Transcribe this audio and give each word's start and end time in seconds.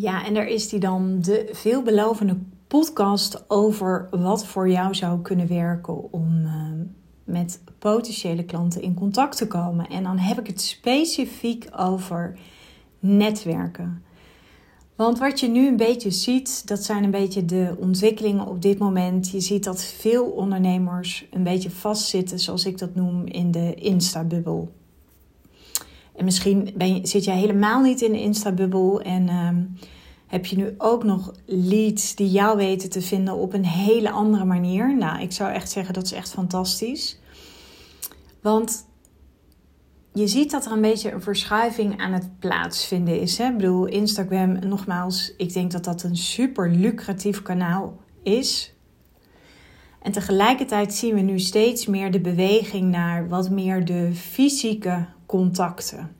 Ja, 0.00 0.24
en 0.24 0.34
daar 0.34 0.46
is 0.46 0.68
die 0.68 0.80
dan 0.80 1.20
de 1.20 1.48
veelbelovende 1.52 2.36
podcast 2.66 3.50
over 3.50 4.08
wat 4.10 4.46
voor 4.46 4.68
jou 4.70 4.94
zou 4.94 5.20
kunnen 5.20 5.48
werken 5.48 6.12
om 6.12 6.42
uh, 6.44 6.52
met 7.24 7.62
potentiële 7.78 8.44
klanten 8.44 8.82
in 8.82 8.94
contact 8.94 9.36
te 9.36 9.46
komen. 9.46 9.86
En 9.88 10.02
dan 10.02 10.18
heb 10.18 10.38
ik 10.38 10.46
het 10.46 10.60
specifiek 10.60 11.68
over 11.76 12.38
netwerken. 12.98 14.02
Want 14.96 15.18
wat 15.18 15.40
je 15.40 15.48
nu 15.48 15.68
een 15.68 15.76
beetje 15.76 16.10
ziet, 16.10 16.68
dat 16.68 16.84
zijn 16.84 17.04
een 17.04 17.10
beetje 17.10 17.44
de 17.44 17.76
ontwikkelingen 17.78 18.46
op 18.46 18.62
dit 18.62 18.78
moment. 18.78 19.30
Je 19.30 19.40
ziet 19.40 19.64
dat 19.64 19.84
veel 19.84 20.24
ondernemers 20.24 21.26
een 21.30 21.44
beetje 21.44 21.70
vastzitten, 21.70 22.38
zoals 22.38 22.66
ik 22.66 22.78
dat 22.78 22.94
noem, 22.94 23.26
in 23.26 23.50
de 23.50 23.74
Insta-bubbel. 23.74 24.72
En 26.20 26.26
misschien 26.26 26.70
ben 26.74 26.94
je, 26.94 27.06
zit 27.06 27.24
jij 27.24 27.36
helemaal 27.36 27.80
niet 27.80 28.00
in 28.00 28.12
de 28.12 28.20
Insta-bubbel 28.20 29.00
en 29.00 29.28
ehm, 29.28 29.62
heb 30.26 30.46
je 30.46 30.56
nu 30.56 30.74
ook 30.78 31.04
nog 31.04 31.34
leads 31.46 32.14
die 32.14 32.30
jou 32.30 32.56
weten 32.56 32.90
te 32.90 33.00
vinden 33.00 33.34
op 33.34 33.52
een 33.52 33.64
hele 33.64 34.10
andere 34.10 34.44
manier. 34.44 34.96
Nou, 34.96 35.20
ik 35.20 35.32
zou 35.32 35.52
echt 35.52 35.70
zeggen 35.70 35.94
dat 35.94 36.04
is 36.04 36.12
echt 36.12 36.30
fantastisch. 36.30 37.18
Want 38.42 38.86
je 40.12 40.26
ziet 40.26 40.50
dat 40.50 40.66
er 40.66 40.72
een 40.72 40.80
beetje 40.80 41.12
een 41.12 41.22
verschuiving 41.22 42.00
aan 42.00 42.12
het 42.12 42.38
plaatsvinden 42.38 43.20
is. 43.20 43.38
Hè? 43.38 43.46
Ik 43.46 43.56
bedoel, 43.56 43.86
Instagram, 43.86 44.58
nogmaals, 44.68 45.34
ik 45.36 45.52
denk 45.52 45.70
dat 45.70 45.84
dat 45.84 46.02
een 46.02 46.16
super 46.16 46.70
lucratief 46.70 47.42
kanaal 47.42 47.96
is. 48.22 48.74
En 50.02 50.12
tegelijkertijd 50.12 50.94
zien 50.94 51.14
we 51.14 51.20
nu 51.20 51.38
steeds 51.38 51.86
meer 51.86 52.10
de 52.10 52.20
beweging 52.20 52.90
naar 52.90 53.28
wat 53.28 53.50
meer 53.50 53.84
de 53.84 54.10
fysieke 54.14 55.06
contacten. 55.30 56.16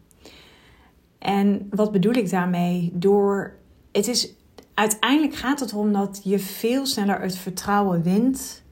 En 1.18 1.68
wat 1.70 1.92
bedoel 1.92 2.12
ik 2.12 2.30
daarmee? 2.30 2.90
Door, 2.94 3.54
het 3.92 4.08
is, 4.08 4.32
uiteindelijk 4.74 5.34
gaat 5.34 5.60
het 5.60 5.72
erom 5.72 5.92
dat 5.92 6.20
je 6.24 6.38
veel 6.38 6.86
sneller 6.86 7.20
het 7.20 7.36
vertrouwen 7.36 8.02
wint 8.02 8.62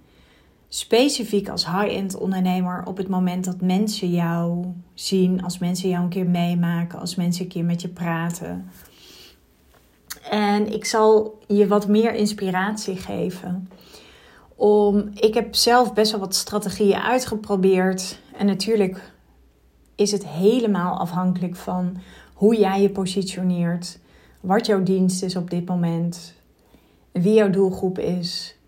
specifiek 0.68 1.48
als 1.48 1.66
high-end 1.66 2.16
ondernemer 2.16 2.82
op 2.86 2.96
het 2.96 3.08
moment 3.08 3.44
dat 3.44 3.60
mensen 3.60 4.10
jou 4.10 4.66
zien, 4.94 5.42
als 5.42 5.58
mensen 5.58 5.88
jou 5.88 6.02
een 6.02 6.08
keer 6.08 6.26
meemaken, 6.26 6.98
als 6.98 7.14
mensen 7.14 7.42
een 7.42 7.50
keer 7.50 7.64
met 7.64 7.82
je 7.82 7.88
praten. 7.88 8.70
En 10.30 10.72
ik 10.72 10.84
zal 10.84 11.38
je 11.46 11.66
wat 11.66 11.88
meer 11.88 12.14
inspiratie 12.14 12.96
geven. 12.96 13.68
Om, 14.54 15.10
ik 15.14 15.34
heb 15.34 15.54
zelf 15.54 15.92
best 15.92 16.10
wel 16.10 16.20
wat 16.20 16.34
strategieën 16.34 17.00
uitgeprobeerd. 17.00 18.20
En 18.36 18.46
natuurlijk 18.46 19.16
is 19.98 20.12
het 20.12 20.26
helemaal 20.26 20.98
afhankelijk 20.98 21.56
van 21.56 21.96
hoe 22.34 22.58
jij 22.58 22.82
je 22.82 22.90
positioneert, 22.90 23.98
wat 24.40 24.66
jouw 24.66 24.82
dienst 24.82 25.22
is 25.22 25.36
op 25.36 25.50
dit 25.50 25.68
moment, 25.68 26.34
wie 27.12 27.34
jouw 27.34 27.50
doelgroep 27.50 27.98
is 27.98 28.58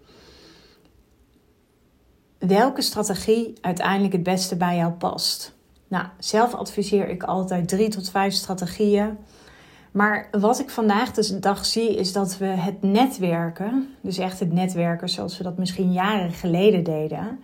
welke 2.47 2.83
strategie 2.83 3.53
uiteindelijk 3.61 4.13
het 4.13 4.23
beste 4.23 4.57
bij 4.57 4.77
jou 4.77 4.93
past. 4.93 5.55
Nou, 5.89 6.07
zelf 6.19 6.55
adviseer 6.55 7.09
ik 7.09 7.23
altijd 7.23 7.69
drie 7.69 7.89
tot 7.89 8.11
vijf 8.11 8.33
strategieën. 8.33 9.19
Maar 9.91 10.29
wat 10.31 10.61
ik 10.61 10.71
vandaag 10.71 11.13
de 11.13 11.39
dag 11.39 11.67
zie 11.67 11.97
is 11.97 12.13
dat 12.13 12.39
we 12.39 12.47
het 12.47 12.83
netwerken, 12.83 13.95
dus 14.01 14.19
echt 14.19 14.41
het 14.41 14.53
netwerken 14.53 15.09
zoals 15.09 15.39
we 15.39 15.45
dat 15.45 15.59
misschien 15.59 15.93
jaren 15.93 16.33
geleden 16.33 16.85
deden, 16.85 17.41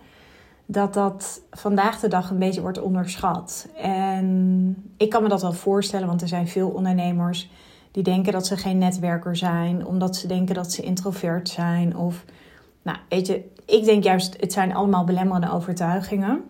dat 0.69 0.93
dat 0.93 1.41
vandaag 1.51 1.99
de 1.99 2.07
dag 2.07 2.29
een 2.29 2.39
beetje 2.39 2.61
wordt 2.61 2.81
onderschat. 2.81 3.67
En 3.75 4.75
ik 4.97 5.09
kan 5.09 5.23
me 5.23 5.29
dat 5.29 5.41
wel 5.41 5.53
voorstellen, 5.53 6.07
want 6.07 6.21
er 6.21 6.27
zijn 6.27 6.47
veel 6.47 6.69
ondernemers 6.69 7.49
die 7.91 8.03
denken 8.03 8.33
dat 8.33 8.47
ze 8.47 8.57
geen 8.57 8.77
netwerker 8.77 9.35
zijn, 9.35 9.85
omdat 9.85 10.15
ze 10.15 10.27
denken 10.27 10.55
dat 10.55 10.71
ze 10.71 10.81
introvert 10.81 11.49
zijn 11.49 11.97
of 11.97 12.25
nou, 12.81 12.97
weet 13.09 13.27
je, 13.27 13.43
ik 13.65 13.85
denk 13.85 14.03
juist, 14.03 14.37
het 14.39 14.53
zijn 14.53 14.73
allemaal 14.73 15.03
belemmerende 15.03 15.51
overtuigingen. 15.51 16.43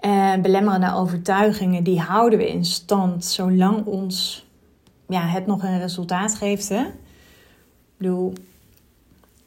En 0.00 0.42
belemmerende 0.42 0.92
overtuigingen, 0.92 1.84
die 1.84 2.00
houden 2.00 2.38
we 2.38 2.48
in 2.48 2.64
stand 2.64 3.24
zolang 3.24 3.84
ons 3.86 4.46
ja, 5.08 5.26
het 5.26 5.46
nog 5.46 5.62
een 5.62 5.78
resultaat 5.78 6.34
geeft. 6.34 6.68
Hè? 6.68 6.80
Ik 6.80 7.96
bedoel, 7.96 8.32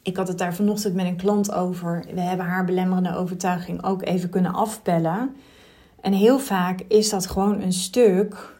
ik 0.08 0.16
had 0.16 0.28
het 0.28 0.38
daar 0.38 0.54
vanochtend 0.54 0.94
met 0.94 1.06
een 1.06 1.16
klant 1.16 1.52
over. 1.52 2.04
We 2.14 2.20
hebben 2.20 2.46
haar 2.46 2.64
belemmerende 2.64 3.16
overtuiging 3.16 3.84
ook 3.84 4.04
even 4.04 4.28
kunnen 4.28 4.54
afpellen. 4.54 5.36
En 6.00 6.12
heel 6.12 6.38
vaak 6.38 6.80
is 6.88 7.10
dat 7.10 7.26
gewoon 7.26 7.60
een 7.60 7.72
stuk 7.72 8.56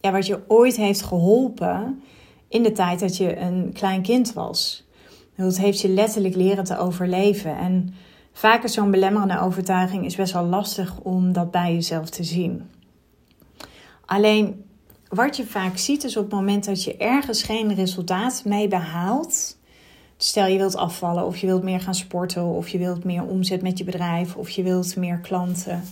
ja, 0.00 0.12
wat 0.12 0.26
je 0.26 0.40
ooit 0.48 0.76
heeft 0.76 1.02
geholpen 1.02 2.02
in 2.48 2.62
de 2.62 2.72
tijd 2.72 3.00
dat 3.00 3.16
je 3.16 3.38
een 3.38 3.70
klein 3.72 4.02
kind 4.02 4.32
was. 4.32 4.86
Het 5.34 5.58
heeft 5.58 5.80
je 5.80 5.88
letterlijk 5.88 6.34
leren 6.34 6.64
te 6.64 6.78
overleven. 6.78 7.56
En 7.56 7.94
vaak 8.32 8.62
is 8.64 8.72
zo'n 8.72 8.90
belemmerende 8.90 9.40
overtuiging 9.40 10.04
is 10.04 10.16
best 10.16 10.32
wel 10.32 10.44
lastig 10.44 11.00
om 11.02 11.32
dat 11.32 11.50
bij 11.50 11.72
jezelf 11.72 12.10
te 12.10 12.24
zien. 12.24 12.70
Alleen 14.04 14.64
wat 15.08 15.36
je 15.36 15.46
vaak 15.46 15.76
ziet 15.78 16.04
is 16.04 16.16
op 16.16 16.24
het 16.24 16.32
moment 16.32 16.64
dat 16.64 16.84
je 16.84 16.96
ergens 16.96 17.42
geen 17.42 17.74
resultaat 17.74 18.42
mee 18.44 18.68
behaalt. 18.68 19.56
Stel 20.22 20.46
je 20.46 20.58
wilt 20.58 20.76
afvallen 20.76 21.26
of 21.26 21.36
je 21.36 21.46
wilt 21.46 21.62
meer 21.62 21.80
gaan 21.80 21.94
sporten 21.94 22.44
of 22.44 22.68
je 22.68 22.78
wilt 22.78 23.04
meer 23.04 23.22
omzet 23.22 23.62
met 23.62 23.78
je 23.78 23.84
bedrijf 23.84 24.36
of 24.36 24.50
je 24.50 24.62
wilt 24.62 24.96
meer 24.96 25.18
klanten. 25.18 25.82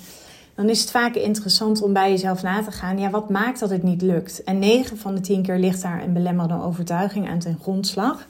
Dan 0.55 0.69
is 0.69 0.81
het 0.81 0.91
vaak 0.91 1.15
interessant 1.15 1.83
om 1.83 1.93
bij 1.93 2.11
jezelf 2.11 2.43
na 2.43 2.63
te 2.63 2.71
gaan. 2.71 2.99
Ja, 2.99 3.11
wat 3.11 3.31
maakt 3.31 3.61
dat 3.61 3.71
het 3.71 3.83
niet 3.83 4.03
lukt? 4.03 4.45
En 4.45 4.59
9 4.59 4.99
van 4.99 5.15
de 5.15 5.21
10 5.21 5.43
keer 5.43 5.59
ligt 5.59 5.83
daar 5.83 6.03
een 6.03 6.13
belemmerende 6.13 6.65
overtuiging 6.65 7.29
aan 7.29 7.39
ten 7.39 7.59
grondslag. 7.63 8.27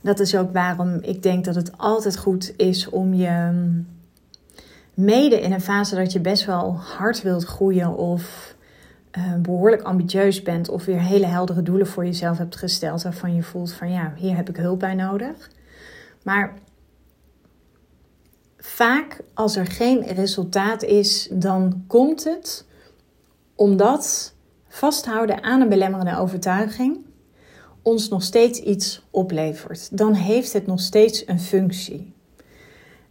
Dat 0.00 0.20
is 0.20 0.36
ook 0.36 0.52
waarom 0.52 0.98
ik 1.02 1.22
denk 1.22 1.44
dat 1.44 1.54
het 1.54 1.78
altijd 1.78 2.18
goed 2.18 2.52
is 2.56 2.88
om 2.88 3.14
je 3.14 3.50
mm, 3.52 3.86
mede 4.94 5.40
in 5.40 5.52
een 5.52 5.60
fase 5.60 5.94
dat 5.94 6.12
je 6.12 6.20
best 6.20 6.44
wel 6.44 6.76
hard 6.76 7.22
wilt 7.22 7.44
groeien 7.44 7.96
of 7.96 8.54
uh, 9.16 9.34
behoorlijk 9.34 9.82
ambitieus 9.82 10.42
bent 10.42 10.68
of 10.68 10.84
weer 10.84 11.00
hele 11.00 11.26
heldere 11.26 11.62
doelen 11.62 11.86
voor 11.86 12.04
jezelf 12.04 12.38
hebt 12.38 12.56
gesteld 12.56 13.02
waarvan 13.02 13.34
je 13.34 13.42
voelt 13.42 13.72
van 13.72 13.90
ja, 13.90 14.12
hier 14.16 14.36
heb 14.36 14.48
ik 14.48 14.56
hulp 14.56 14.78
bij 14.78 14.94
nodig. 14.94 15.50
Maar 16.22 16.54
vaak 18.58 19.20
als 19.34 19.56
er 19.56 19.66
geen 19.66 20.02
resultaat 20.02 20.82
is, 20.82 21.28
dan 21.32 21.84
komt 21.86 22.24
het 22.24 22.66
omdat 23.54 24.34
vasthouden 24.68 25.42
aan 25.42 25.60
een 25.60 25.68
belemmerende 25.68 26.18
overtuiging 26.18 27.04
ons 27.86 28.08
nog 28.08 28.22
steeds 28.22 28.58
iets 28.58 29.02
oplevert, 29.10 29.98
dan 29.98 30.12
heeft 30.12 30.52
het 30.52 30.66
nog 30.66 30.80
steeds 30.80 31.26
een 31.26 31.40
functie. 31.40 32.12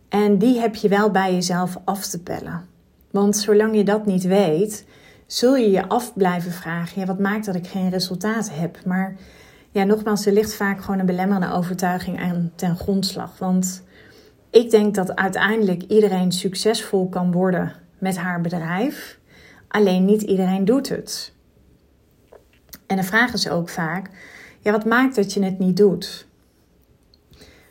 En 0.10 0.38
die 0.38 0.60
heb 0.60 0.76
je 0.76 0.90
wel 0.90 1.12
bij 1.12 1.34
jezelf 1.34 1.78
af 1.86 2.08
te 2.08 2.22
pellen. 2.22 2.68
Want 3.12 3.38
zolang 3.38 3.76
je 3.76 3.84
dat 3.84 4.06
niet 4.06 4.24
weet, 4.24 4.86
zul 5.26 5.56
je 5.56 5.70
je 5.70 5.88
af 5.88 6.14
blijven 6.14 6.52
vragen: 6.52 7.02
ja, 7.02 7.08
wat 7.08 7.20
maakt 7.20 7.46
dat 7.46 7.56
ik 7.56 7.68
geen 7.68 7.90
resultaat 7.90 8.50
heb? 8.52 8.86
Maar 8.86 9.16
ja, 9.72 9.84
nogmaals, 9.84 10.26
er 10.26 10.34
ligt 10.34 10.56
vaak 10.56 10.82
gewoon 10.82 11.00
een 11.00 11.06
belemmerende 11.06 11.52
overtuiging 11.52 12.20
aan 12.20 12.52
ten 12.56 12.78
grondslag. 12.78 13.38
Want 13.38 13.84
ik 14.50 14.70
denk 14.70 14.96
dat 14.96 15.16
uiteindelijk 15.16 15.84
iedereen 15.84 16.32
succesvol 16.32 17.10
kan 17.10 17.32
worden 17.32 17.74
met 17.98 18.18
haar 18.18 18.42
bedrijf. 18.42 19.20
Alleen 19.68 20.06
niet 20.06 20.22
iedereen 20.22 20.66
doet 20.66 20.90
het. 20.90 21.34
En 22.88 22.96
de 22.96 23.04
vraag 23.04 23.34
is 23.34 23.50
ook 23.50 23.70
vaak: 23.70 24.10
ja, 24.60 24.72
wat 24.72 24.86
maakt 24.86 25.16
dat 25.16 25.34
je 25.34 25.44
het 25.44 25.60
niet 25.60 25.78
doet? 25.78 26.28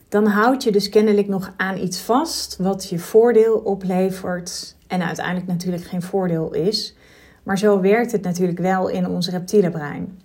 Dan 0.09 0.26
houd 0.26 0.62
je 0.62 0.72
dus 0.72 0.88
kennelijk 0.88 1.28
nog 1.28 1.53
aan 1.56 1.78
iets 1.78 2.00
vast 2.00 2.56
wat 2.56 2.88
je 2.88 2.98
voordeel 2.98 3.54
oplevert 3.54 4.76
en 4.87 5.03
uiteindelijk 5.03 5.47
natuurlijk 5.47 5.84
geen 5.84 6.03
voordeel 6.03 6.53
is. 6.53 6.97
Maar 7.44 7.59
zo 7.59 7.81
werkt 7.81 8.12
het 8.12 8.22
natuurlijk 8.22 8.59
wel 8.59 8.88
in 8.88 9.09
ons 9.09 9.28
reptiele 9.28 9.71
brein. 9.71 10.20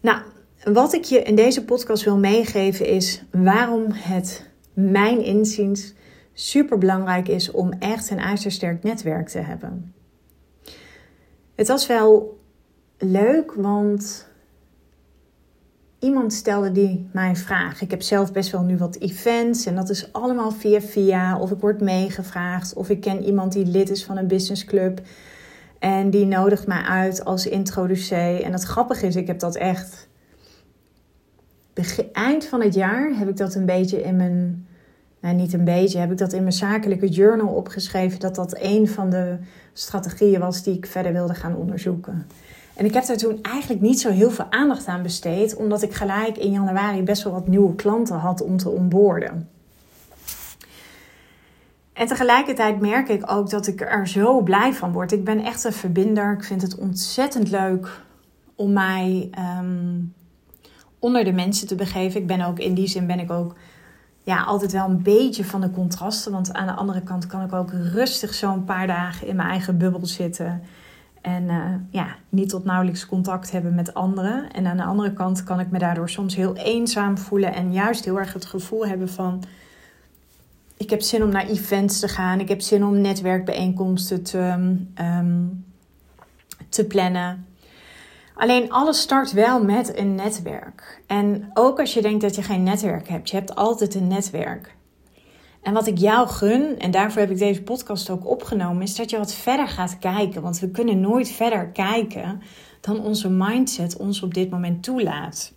Nou, 0.00 0.20
wat 0.64 0.92
ik 0.92 1.04
je 1.04 1.22
in 1.22 1.34
deze 1.34 1.64
podcast 1.64 2.04
wil 2.04 2.18
meegeven 2.18 2.86
is 2.86 3.22
waarom 3.30 3.84
het 3.90 4.50
mijn 4.72 5.24
inziens 5.24 5.94
super 6.32 6.78
belangrijk 6.78 7.28
is 7.28 7.50
om 7.50 7.72
echt 7.78 8.10
een 8.10 8.18
ijzersterk 8.18 8.82
netwerk 8.82 9.28
te 9.28 9.38
hebben. 9.38 9.94
Het 11.54 11.68
was 11.68 11.86
wel 11.86 12.40
leuk, 12.98 13.52
want 13.52 14.26
iemand 15.98 16.32
stelde 16.32 16.72
die 16.72 17.08
mij 17.12 17.28
een 17.28 17.36
vraag. 17.36 17.80
Ik 17.80 17.90
heb 17.90 18.02
zelf 18.02 18.32
best 18.32 18.50
wel 18.50 18.62
nu 18.62 18.76
wat 18.76 18.96
events 18.96 19.66
en 19.66 19.74
dat 19.74 19.88
is 19.88 20.12
allemaal 20.12 20.50
via 20.50 20.80
via. 20.80 21.38
Of 21.38 21.50
ik 21.50 21.60
word 21.60 21.80
meegevraagd 21.80 22.74
of 22.74 22.90
ik 22.90 23.00
ken 23.00 23.24
iemand 23.24 23.52
die 23.52 23.66
lid 23.66 23.90
is 23.90 24.04
van 24.04 24.16
een 24.16 24.26
businessclub. 24.26 25.00
En 25.78 26.10
die 26.10 26.26
nodigt 26.26 26.66
mij 26.66 26.82
uit 26.82 27.24
als 27.24 27.46
introducee. 27.46 28.42
En 28.42 28.52
het 28.52 28.62
grappige 28.62 29.06
is, 29.06 29.16
ik 29.16 29.26
heb 29.26 29.38
dat 29.38 29.56
echt... 29.56 30.08
Eind 32.12 32.44
van 32.44 32.62
het 32.62 32.74
jaar 32.74 33.10
heb 33.14 33.28
ik 33.28 33.36
dat 33.36 33.54
een 33.54 33.66
beetje 33.66 34.02
in 34.02 34.16
mijn... 34.16 34.66
Nou, 35.20 35.34
niet 35.34 35.52
een 35.52 35.64
beetje, 35.64 35.98
heb 35.98 36.10
ik 36.10 36.18
dat 36.18 36.32
in 36.32 36.42
mijn 36.42 36.52
zakelijke 36.52 37.08
journal 37.08 37.54
opgeschreven. 37.54 38.20
Dat 38.20 38.34
dat 38.34 38.58
een 38.60 38.88
van 38.88 39.10
de 39.10 39.36
strategieën 39.72 40.40
was 40.40 40.62
die 40.62 40.76
ik 40.76 40.86
verder 40.86 41.12
wilde 41.12 41.34
gaan 41.34 41.56
onderzoeken. 41.56 42.26
En 42.74 42.84
ik 42.84 42.94
heb 42.94 43.04
er 43.04 43.16
toen 43.16 43.38
eigenlijk 43.42 43.80
niet 43.80 44.00
zo 44.00 44.10
heel 44.10 44.30
veel 44.30 44.46
aandacht 44.50 44.86
aan 44.86 45.02
besteed, 45.02 45.56
omdat 45.56 45.82
ik 45.82 45.94
gelijk 45.94 46.36
in 46.36 46.52
januari 46.52 47.02
best 47.02 47.22
wel 47.22 47.32
wat 47.32 47.48
nieuwe 47.48 47.74
klanten 47.74 48.16
had 48.16 48.42
om 48.42 48.56
te 48.56 48.68
onboorden. 48.68 49.48
En 51.98 52.06
tegelijkertijd 52.06 52.80
merk 52.80 53.08
ik 53.08 53.30
ook 53.32 53.50
dat 53.50 53.66
ik 53.66 53.80
er 53.80 54.08
zo 54.08 54.42
blij 54.42 54.74
van 54.74 54.92
word. 54.92 55.12
Ik 55.12 55.24
ben 55.24 55.44
echt 55.44 55.64
een 55.64 55.72
verbinder. 55.72 56.32
Ik 56.32 56.44
vind 56.44 56.62
het 56.62 56.78
ontzettend 56.78 57.50
leuk 57.50 58.00
om 58.54 58.72
mij 58.72 59.28
ehm, 59.30 60.00
onder 60.98 61.24
de 61.24 61.32
mensen 61.32 61.66
te 61.66 61.74
begeven. 61.74 62.20
Ik 62.20 62.26
ben 62.26 62.40
ook 62.40 62.58
in 62.58 62.74
die 62.74 62.86
zin 62.86 63.06
ben 63.06 63.18
ik 63.18 63.30
ook 63.30 63.54
ja, 64.22 64.42
altijd 64.42 64.72
wel 64.72 64.88
een 64.88 65.02
beetje 65.02 65.44
van 65.44 65.60
de 65.60 65.70
contrasten. 65.70 66.32
Want 66.32 66.52
aan 66.52 66.66
de 66.66 66.72
andere 66.72 67.02
kant 67.02 67.26
kan 67.26 67.42
ik 67.42 67.52
ook 67.52 67.72
rustig 67.72 68.34
zo'n 68.34 68.64
paar 68.64 68.86
dagen 68.86 69.26
in 69.26 69.36
mijn 69.36 69.48
eigen 69.48 69.78
bubbel 69.78 70.06
zitten. 70.06 70.62
En 71.20 71.42
uh, 71.42 71.64
ja, 71.90 72.06
niet 72.28 72.48
tot 72.48 72.64
nauwelijks 72.64 73.06
contact 73.06 73.50
hebben 73.50 73.74
met 73.74 73.94
anderen. 73.94 74.50
En 74.52 74.66
aan 74.66 74.76
de 74.76 74.84
andere 74.84 75.12
kant 75.12 75.44
kan 75.44 75.60
ik 75.60 75.70
me 75.70 75.78
daardoor 75.78 76.10
soms 76.10 76.36
heel 76.36 76.56
eenzaam 76.56 77.18
voelen. 77.18 77.54
En 77.54 77.72
juist 77.72 78.04
heel 78.04 78.18
erg 78.18 78.32
het 78.32 78.46
gevoel 78.46 78.86
hebben 78.86 79.08
van... 79.08 79.42
Ik 80.78 80.90
heb 80.90 81.02
zin 81.02 81.22
om 81.22 81.28
naar 81.28 81.46
events 81.46 82.00
te 82.00 82.08
gaan. 82.08 82.40
Ik 82.40 82.48
heb 82.48 82.60
zin 82.60 82.84
om 82.84 83.00
netwerkbijeenkomsten 83.00 84.22
te, 84.22 84.74
um, 85.00 85.64
te 86.68 86.86
plannen. 86.86 87.46
Alleen 88.34 88.70
alles 88.70 89.00
start 89.00 89.32
wel 89.32 89.64
met 89.64 89.98
een 89.98 90.14
netwerk. 90.14 91.02
En 91.06 91.50
ook 91.54 91.80
als 91.80 91.94
je 91.94 92.02
denkt 92.02 92.20
dat 92.20 92.34
je 92.34 92.42
geen 92.42 92.62
netwerk 92.62 93.08
hebt, 93.08 93.30
je 93.30 93.36
hebt 93.36 93.54
altijd 93.54 93.94
een 93.94 94.06
netwerk. 94.06 94.76
En 95.62 95.72
wat 95.72 95.86
ik 95.86 95.98
jou 95.98 96.28
gun, 96.28 96.78
en 96.78 96.90
daarvoor 96.90 97.20
heb 97.20 97.30
ik 97.30 97.38
deze 97.38 97.62
podcast 97.62 98.10
ook 98.10 98.26
opgenomen, 98.26 98.82
is 98.82 98.96
dat 98.96 99.10
je 99.10 99.18
wat 99.18 99.34
verder 99.34 99.68
gaat 99.68 99.98
kijken. 99.98 100.42
Want 100.42 100.58
we 100.58 100.70
kunnen 100.70 101.00
nooit 101.00 101.28
verder 101.28 101.68
kijken 101.68 102.42
dan 102.80 103.00
onze 103.00 103.30
mindset 103.30 103.96
ons 103.96 104.22
op 104.22 104.34
dit 104.34 104.50
moment 104.50 104.82
toelaat. 104.82 105.52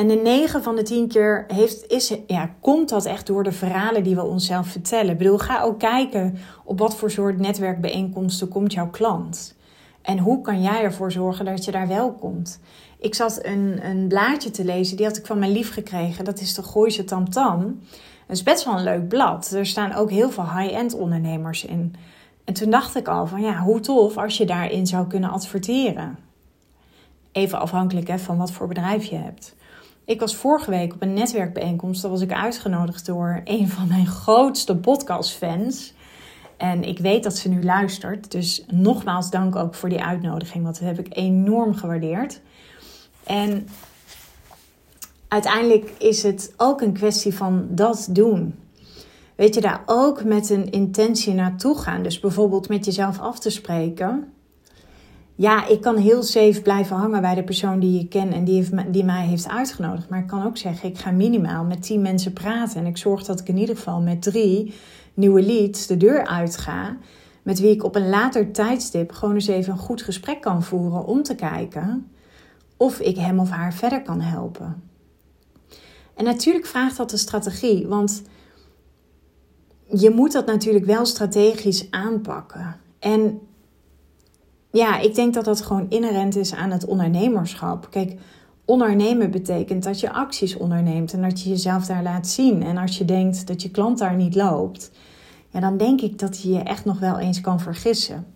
En 0.00 0.08
de 0.08 0.14
9 0.14 0.62
van 0.62 0.76
de 0.76 0.82
10 0.82 1.08
keer 1.08 1.44
heeft, 1.48 1.86
is, 1.86 2.14
ja, 2.26 2.50
komt 2.60 2.88
dat 2.88 3.04
echt 3.04 3.26
door 3.26 3.42
de 3.42 3.52
verhalen 3.52 4.02
die 4.02 4.14
we 4.14 4.24
onszelf 4.24 4.68
vertellen. 4.68 5.12
Ik 5.12 5.18
bedoel, 5.18 5.38
ga 5.38 5.62
ook 5.62 5.78
kijken 5.78 6.38
op 6.64 6.78
wat 6.78 6.96
voor 6.96 7.10
soort 7.10 7.38
netwerkbijeenkomsten 7.38 8.48
komt 8.48 8.72
jouw 8.72 8.90
klant. 8.90 9.56
En 10.02 10.18
hoe 10.18 10.40
kan 10.40 10.62
jij 10.62 10.82
ervoor 10.82 11.12
zorgen 11.12 11.44
dat 11.44 11.64
je 11.64 11.70
daar 11.70 11.88
wel 11.88 12.12
komt? 12.12 12.60
Ik 12.98 13.14
zat 13.14 13.44
een, 13.44 13.86
een 13.86 14.08
blaadje 14.08 14.50
te 14.50 14.64
lezen, 14.64 14.96
die 14.96 15.06
had 15.06 15.16
ik 15.16 15.26
van 15.26 15.38
mijn 15.38 15.52
lief 15.52 15.72
gekregen. 15.72 16.24
Dat 16.24 16.40
is 16.40 16.54
de 16.54 16.62
Gooise 16.62 17.04
Tamtam. 17.04 17.80
Dat 18.26 18.36
is 18.36 18.42
best 18.42 18.64
wel 18.64 18.76
een 18.76 18.84
leuk 18.84 19.08
blad. 19.08 19.50
Er 19.50 19.66
staan 19.66 19.94
ook 19.94 20.10
heel 20.10 20.30
veel 20.30 20.56
high-end 20.56 20.94
ondernemers 20.94 21.64
in. 21.64 21.94
En 22.44 22.54
toen 22.54 22.70
dacht 22.70 22.96
ik 22.96 23.08
al 23.08 23.26
van 23.26 23.40
ja, 23.40 23.58
hoe 23.58 23.80
tof 23.80 24.16
als 24.16 24.36
je 24.36 24.46
daarin 24.46 24.86
zou 24.86 25.06
kunnen 25.06 25.30
adverteren. 25.30 26.18
Even 27.32 27.60
afhankelijk 27.60 28.08
hè, 28.08 28.18
van 28.18 28.36
wat 28.36 28.52
voor 28.52 28.68
bedrijf 28.68 29.04
je 29.04 29.16
hebt. 29.16 29.58
Ik 30.10 30.20
was 30.20 30.36
vorige 30.36 30.70
week 30.70 30.94
op 30.94 31.02
een 31.02 31.12
netwerkbijeenkomst. 31.12 32.02
Daar 32.02 32.10
was 32.10 32.20
ik 32.20 32.32
uitgenodigd 32.32 33.06
door 33.06 33.40
een 33.44 33.68
van 33.68 33.88
mijn 33.88 34.06
grootste 34.06 34.76
podcastfans. 34.76 35.94
En 36.56 36.84
ik 36.84 36.98
weet 36.98 37.22
dat 37.22 37.36
ze 37.36 37.48
nu 37.48 37.62
luistert. 37.62 38.30
Dus 38.30 38.64
nogmaals 38.66 39.30
dank 39.30 39.56
ook 39.56 39.74
voor 39.74 39.88
die 39.88 40.02
uitnodiging. 40.02 40.64
Want 40.64 40.78
dat 40.78 40.88
heb 40.88 41.06
ik 41.06 41.16
enorm 41.16 41.74
gewaardeerd. 41.74 42.40
En 43.24 43.68
uiteindelijk 45.28 45.90
is 45.98 46.22
het 46.22 46.54
ook 46.56 46.80
een 46.80 46.92
kwestie 46.92 47.34
van 47.34 47.66
dat 47.70 48.08
doen. 48.10 48.54
Weet 49.34 49.54
je, 49.54 49.60
daar 49.60 49.82
ook 49.86 50.24
met 50.24 50.50
een 50.50 50.70
intentie 50.70 51.34
naartoe 51.34 51.78
gaan. 51.78 52.02
Dus 52.02 52.20
bijvoorbeeld 52.20 52.68
met 52.68 52.84
jezelf 52.84 53.20
af 53.20 53.38
te 53.38 53.50
spreken. 53.50 54.32
Ja, 55.40 55.66
ik 55.66 55.80
kan 55.80 55.96
heel 55.96 56.22
safe 56.22 56.62
blijven 56.62 56.96
hangen 56.96 57.20
bij 57.20 57.34
de 57.34 57.44
persoon 57.44 57.78
die 57.78 57.98
je 57.98 58.08
ken 58.08 58.32
en 58.32 58.44
die, 58.44 58.54
heeft, 58.54 58.92
die 58.92 59.04
mij 59.04 59.26
heeft 59.26 59.48
uitgenodigd. 59.48 60.08
Maar 60.08 60.18
ik 60.18 60.26
kan 60.26 60.46
ook 60.46 60.56
zeggen, 60.56 60.88
ik 60.88 60.98
ga 60.98 61.10
minimaal 61.10 61.64
met 61.64 61.82
tien 61.82 62.02
mensen 62.02 62.32
praten. 62.32 62.76
En 62.76 62.86
ik 62.86 62.96
zorg 62.96 63.24
dat 63.24 63.40
ik 63.40 63.48
in 63.48 63.56
ieder 63.56 63.76
geval 63.76 64.00
met 64.00 64.22
drie 64.22 64.74
nieuwe 65.14 65.42
leads 65.42 65.86
de 65.86 65.96
deur 65.96 66.26
uitga. 66.26 66.96
Met 67.42 67.60
wie 67.60 67.70
ik 67.70 67.84
op 67.84 67.94
een 67.94 68.08
later 68.08 68.52
tijdstip 68.52 69.12
gewoon 69.12 69.34
eens 69.34 69.46
even 69.46 69.72
een 69.72 69.78
goed 69.78 70.02
gesprek 70.02 70.40
kan 70.40 70.62
voeren 70.62 71.04
om 71.04 71.22
te 71.22 71.34
kijken 71.34 72.10
of 72.76 73.00
ik 73.00 73.16
hem 73.16 73.38
of 73.38 73.50
haar 73.50 73.74
verder 73.74 74.02
kan 74.02 74.20
helpen. 74.20 74.82
En 76.14 76.24
natuurlijk 76.24 76.66
vraagt 76.66 76.96
dat 76.96 77.12
een 77.12 77.18
strategie, 77.18 77.86
want 77.86 78.22
je 79.92 80.10
moet 80.10 80.32
dat 80.32 80.46
natuurlijk 80.46 80.84
wel 80.84 81.06
strategisch 81.06 81.90
aanpakken. 81.90 82.76
En 82.98 83.40
ja, 84.70 84.98
ik 84.98 85.14
denk 85.14 85.34
dat 85.34 85.44
dat 85.44 85.62
gewoon 85.62 85.86
inherent 85.88 86.36
is 86.36 86.54
aan 86.54 86.70
het 86.70 86.84
ondernemerschap. 86.84 87.86
Kijk, 87.90 88.16
ondernemen 88.64 89.30
betekent 89.30 89.84
dat 89.84 90.00
je 90.00 90.12
acties 90.12 90.56
onderneemt 90.56 91.12
en 91.12 91.22
dat 91.22 91.42
je 91.42 91.48
jezelf 91.48 91.86
daar 91.86 92.02
laat 92.02 92.26
zien. 92.26 92.62
En 92.62 92.76
als 92.76 92.98
je 92.98 93.04
denkt 93.04 93.46
dat 93.46 93.62
je 93.62 93.70
klant 93.70 93.98
daar 93.98 94.16
niet 94.16 94.34
loopt, 94.34 94.90
ja, 95.50 95.60
dan 95.60 95.76
denk 95.76 96.00
ik 96.00 96.18
dat 96.18 96.42
je 96.42 96.50
je 96.50 96.58
echt 96.58 96.84
nog 96.84 96.98
wel 96.98 97.18
eens 97.18 97.40
kan 97.40 97.60
vergissen. 97.60 98.26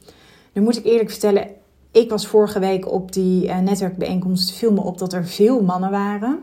Nu 0.52 0.62
moet 0.62 0.76
ik 0.76 0.84
eerlijk 0.84 1.10
vertellen, 1.10 1.48
ik 1.90 2.10
was 2.10 2.26
vorige 2.26 2.58
week 2.58 2.92
op 2.92 3.12
die 3.12 3.46
uh, 3.46 3.58
netwerkbijeenkomst, 3.58 4.52
viel 4.52 4.72
me 4.72 4.80
op 4.80 4.98
dat 4.98 5.12
er 5.12 5.26
veel 5.26 5.62
mannen 5.62 5.90
waren. 5.90 6.38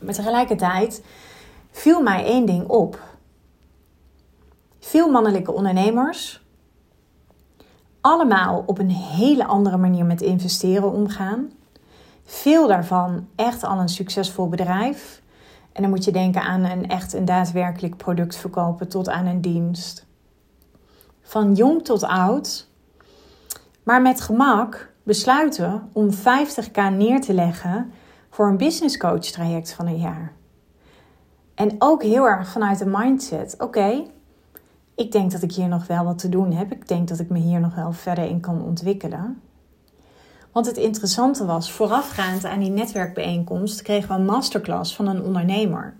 Maar 0.00 0.14
tegelijkertijd 0.14 1.02
viel 1.70 2.02
mij 2.02 2.24
één 2.24 2.46
ding 2.46 2.68
op. 2.68 3.00
Veel 4.78 5.10
mannelijke 5.10 5.52
ondernemers, 5.52 6.42
allemaal 8.00 8.62
op 8.66 8.78
een 8.78 8.90
hele 8.90 9.46
andere 9.46 9.76
manier 9.76 10.04
met 10.04 10.20
investeren 10.20 10.92
omgaan. 10.92 11.50
Veel 12.24 12.66
daarvan 12.66 13.28
echt 13.34 13.64
al 13.64 13.78
een 13.78 13.88
succesvol 13.88 14.48
bedrijf. 14.48 15.22
En 15.72 15.82
dan 15.82 15.90
moet 15.90 16.04
je 16.04 16.12
denken 16.12 16.42
aan 16.42 16.64
een 16.64 16.88
echt 16.88 17.12
een 17.12 17.24
daadwerkelijk 17.24 17.96
product 17.96 18.36
verkopen 18.36 18.88
tot 18.88 19.08
aan 19.08 19.26
een 19.26 19.40
dienst. 19.40 20.06
Van 21.22 21.54
jong 21.54 21.84
tot 21.84 22.02
oud, 22.02 22.68
maar 23.82 24.02
met 24.02 24.20
gemak 24.20 24.92
besluiten 25.02 25.88
om 25.92 26.10
50k 26.12 26.96
neer 26.96 27.20
te 27.20 27.34
leggen 27.34 27.92
voor 28.30 28.48
een 28.48 28.56
business 28.56 28.96
coach 28.96 29.24
traject 29.24 29.72
van 29.72 29.86
een 29.86 29.98
jaar. 29.98 30.32
En 31.54 31.74
ook 31.78 32.02
heel 32.02 32.28
erg 32.28 32.48
vanuit 32.48 32.78
de 32.78 32.86
mindset: 32.86 33.54
oké, 33.58 34.04
ik 34.98 35.12
denk 35.12 35.30
dat 35.30 35.42
ik 35.42 35.52
hier 35.52 35.68
nog 35.68 35.86
wel 35.86 36.04
wat 36.04 36.18
te 36.18 36.28
doen 36.28 36.52
heb. 36.52 36.72
Ik 36.72 36.88
denk 36.88 37.08
dat 37.08 37.18
ik 37.18 37.28
me 37.28 37.38
hier 37.38 37.60
nog 37.60 37.74
wel 37.74 37.92
verder 37.92 38.24
in 38.24 38.40
kan 38.40 38.62
ontwikkelen. 38.62 39.40
Want 40.52 40.66
het 40.66 40.76
interessante 40.76 41.44
was, 41.44 41.72
voorafgaand 41.72 42.44
aan 42.44 42.60
die 42.60 42.70
netwerkbijeenkomst 42.70 43.82
kregen 43.82 44.08
we 44.08 44.14
een 44.14 44.24
masterclass 44.24 44.96
van 44.96 45.06
een 45.06 45.22
ondernemer. 45.22 45.94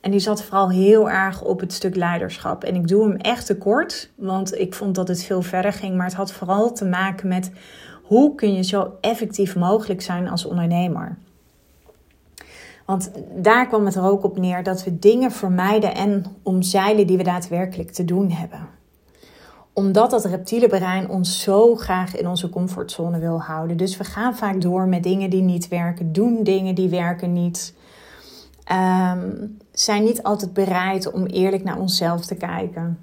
En 0.00 0.10
die 0.10 0.20
zat 0.20 0.42
vooral 0.42 0.70
heel 0.70 1.10
erg 1.10 1.42
op 1.42 1.60
het 1.60 1.72
stuk 1.72 1.96
leiderschap. 1.96 2.64
En 2.64 2.74
ik 2.74 2.88
doe 2.88 3.08
hem 3.08 3.16
echt 3.16 3.46
te 3.46 3.58
kort, 3.58 4.10
want 4.14 4.58
ik 4.58 4.74
vond 4.74 4.94
dat 4.94 5.08
het 5.08 5.24
veel 5.24 5.42
verder 5.42 5.72
ging. 5.72 5.96
Maar 5.96 6.06
het 6.06 6.14
had 6.14 6.32
vooral 6.32 6.72
te 6.72 6.84
maken 6.84 7.28
met 7.28 7.50
hoe 8.02 8.34
kun 8.34 8.54
je 8.54 8.62
zo 8.62 8.96
effectief 9.00 9.56
mogelijk 9.56 10.02
zijn 10.02 10.28
als 10.28 10.44
ondernemer. 10.44 11.16
Want 12.84 13.10
daar 13.36 13.66
kwam 13.66 13.84
het 13.84 13.94
er 13.94 14.04
ook 14.04 14.24
op 14.24 14.38
neer 14.38 14.62
dat 14.62 14.84
we 14.84 14.98
dingen 14.98 15.32
vermijden 15.32 15.94
en 15.94 16.24
omzeilen 16.42 17.06
die 17.06 17.16
we 17.16 17.22
daadwerkelijk 17.22 17.90
te 17.90 18.04
doen 18.04 18.30
hebben 18.30 18.68
omdat 19.74 20.10
dat 20.10 20.24
reptiele 20.24 20.66
brein 20.66 21.08
ons 21.08 21.42
zo 21.42 21.74
graag 21.74 22.16
in 22.16 22.28
onze 22.28 22.48
comfortzone 22.48 23.18
wil 23.18 23.40
houden. 23.40 23.76
Dus 23.76 23.96
we 23.96 24.04
gaan 24.04 24.36
vaak 24.36 24.60
door 24.60 24.86
met 24.86 25.02
dingen 25.02 25.30
die 25.30 25.42
niet 25.42 25.68
werken, 25.68 26.12
doen 26.12 26.42
dingen 26.42 26.74
die 26.74 26.88
werken 26.88 27.32
niet. 27.32 27.74
Um, 28.72 29.58
zijn 29.72 30.04
niet 30.04 30.22
altijd 30.22 30.52
bereid 30.52 31.12
om 31.12 31.26
eerlijk 31.26 31.64
naar 31.64 31.78
onszelf 31.78 32.26
te 32.26 32.34
kijken. 32.34 32.98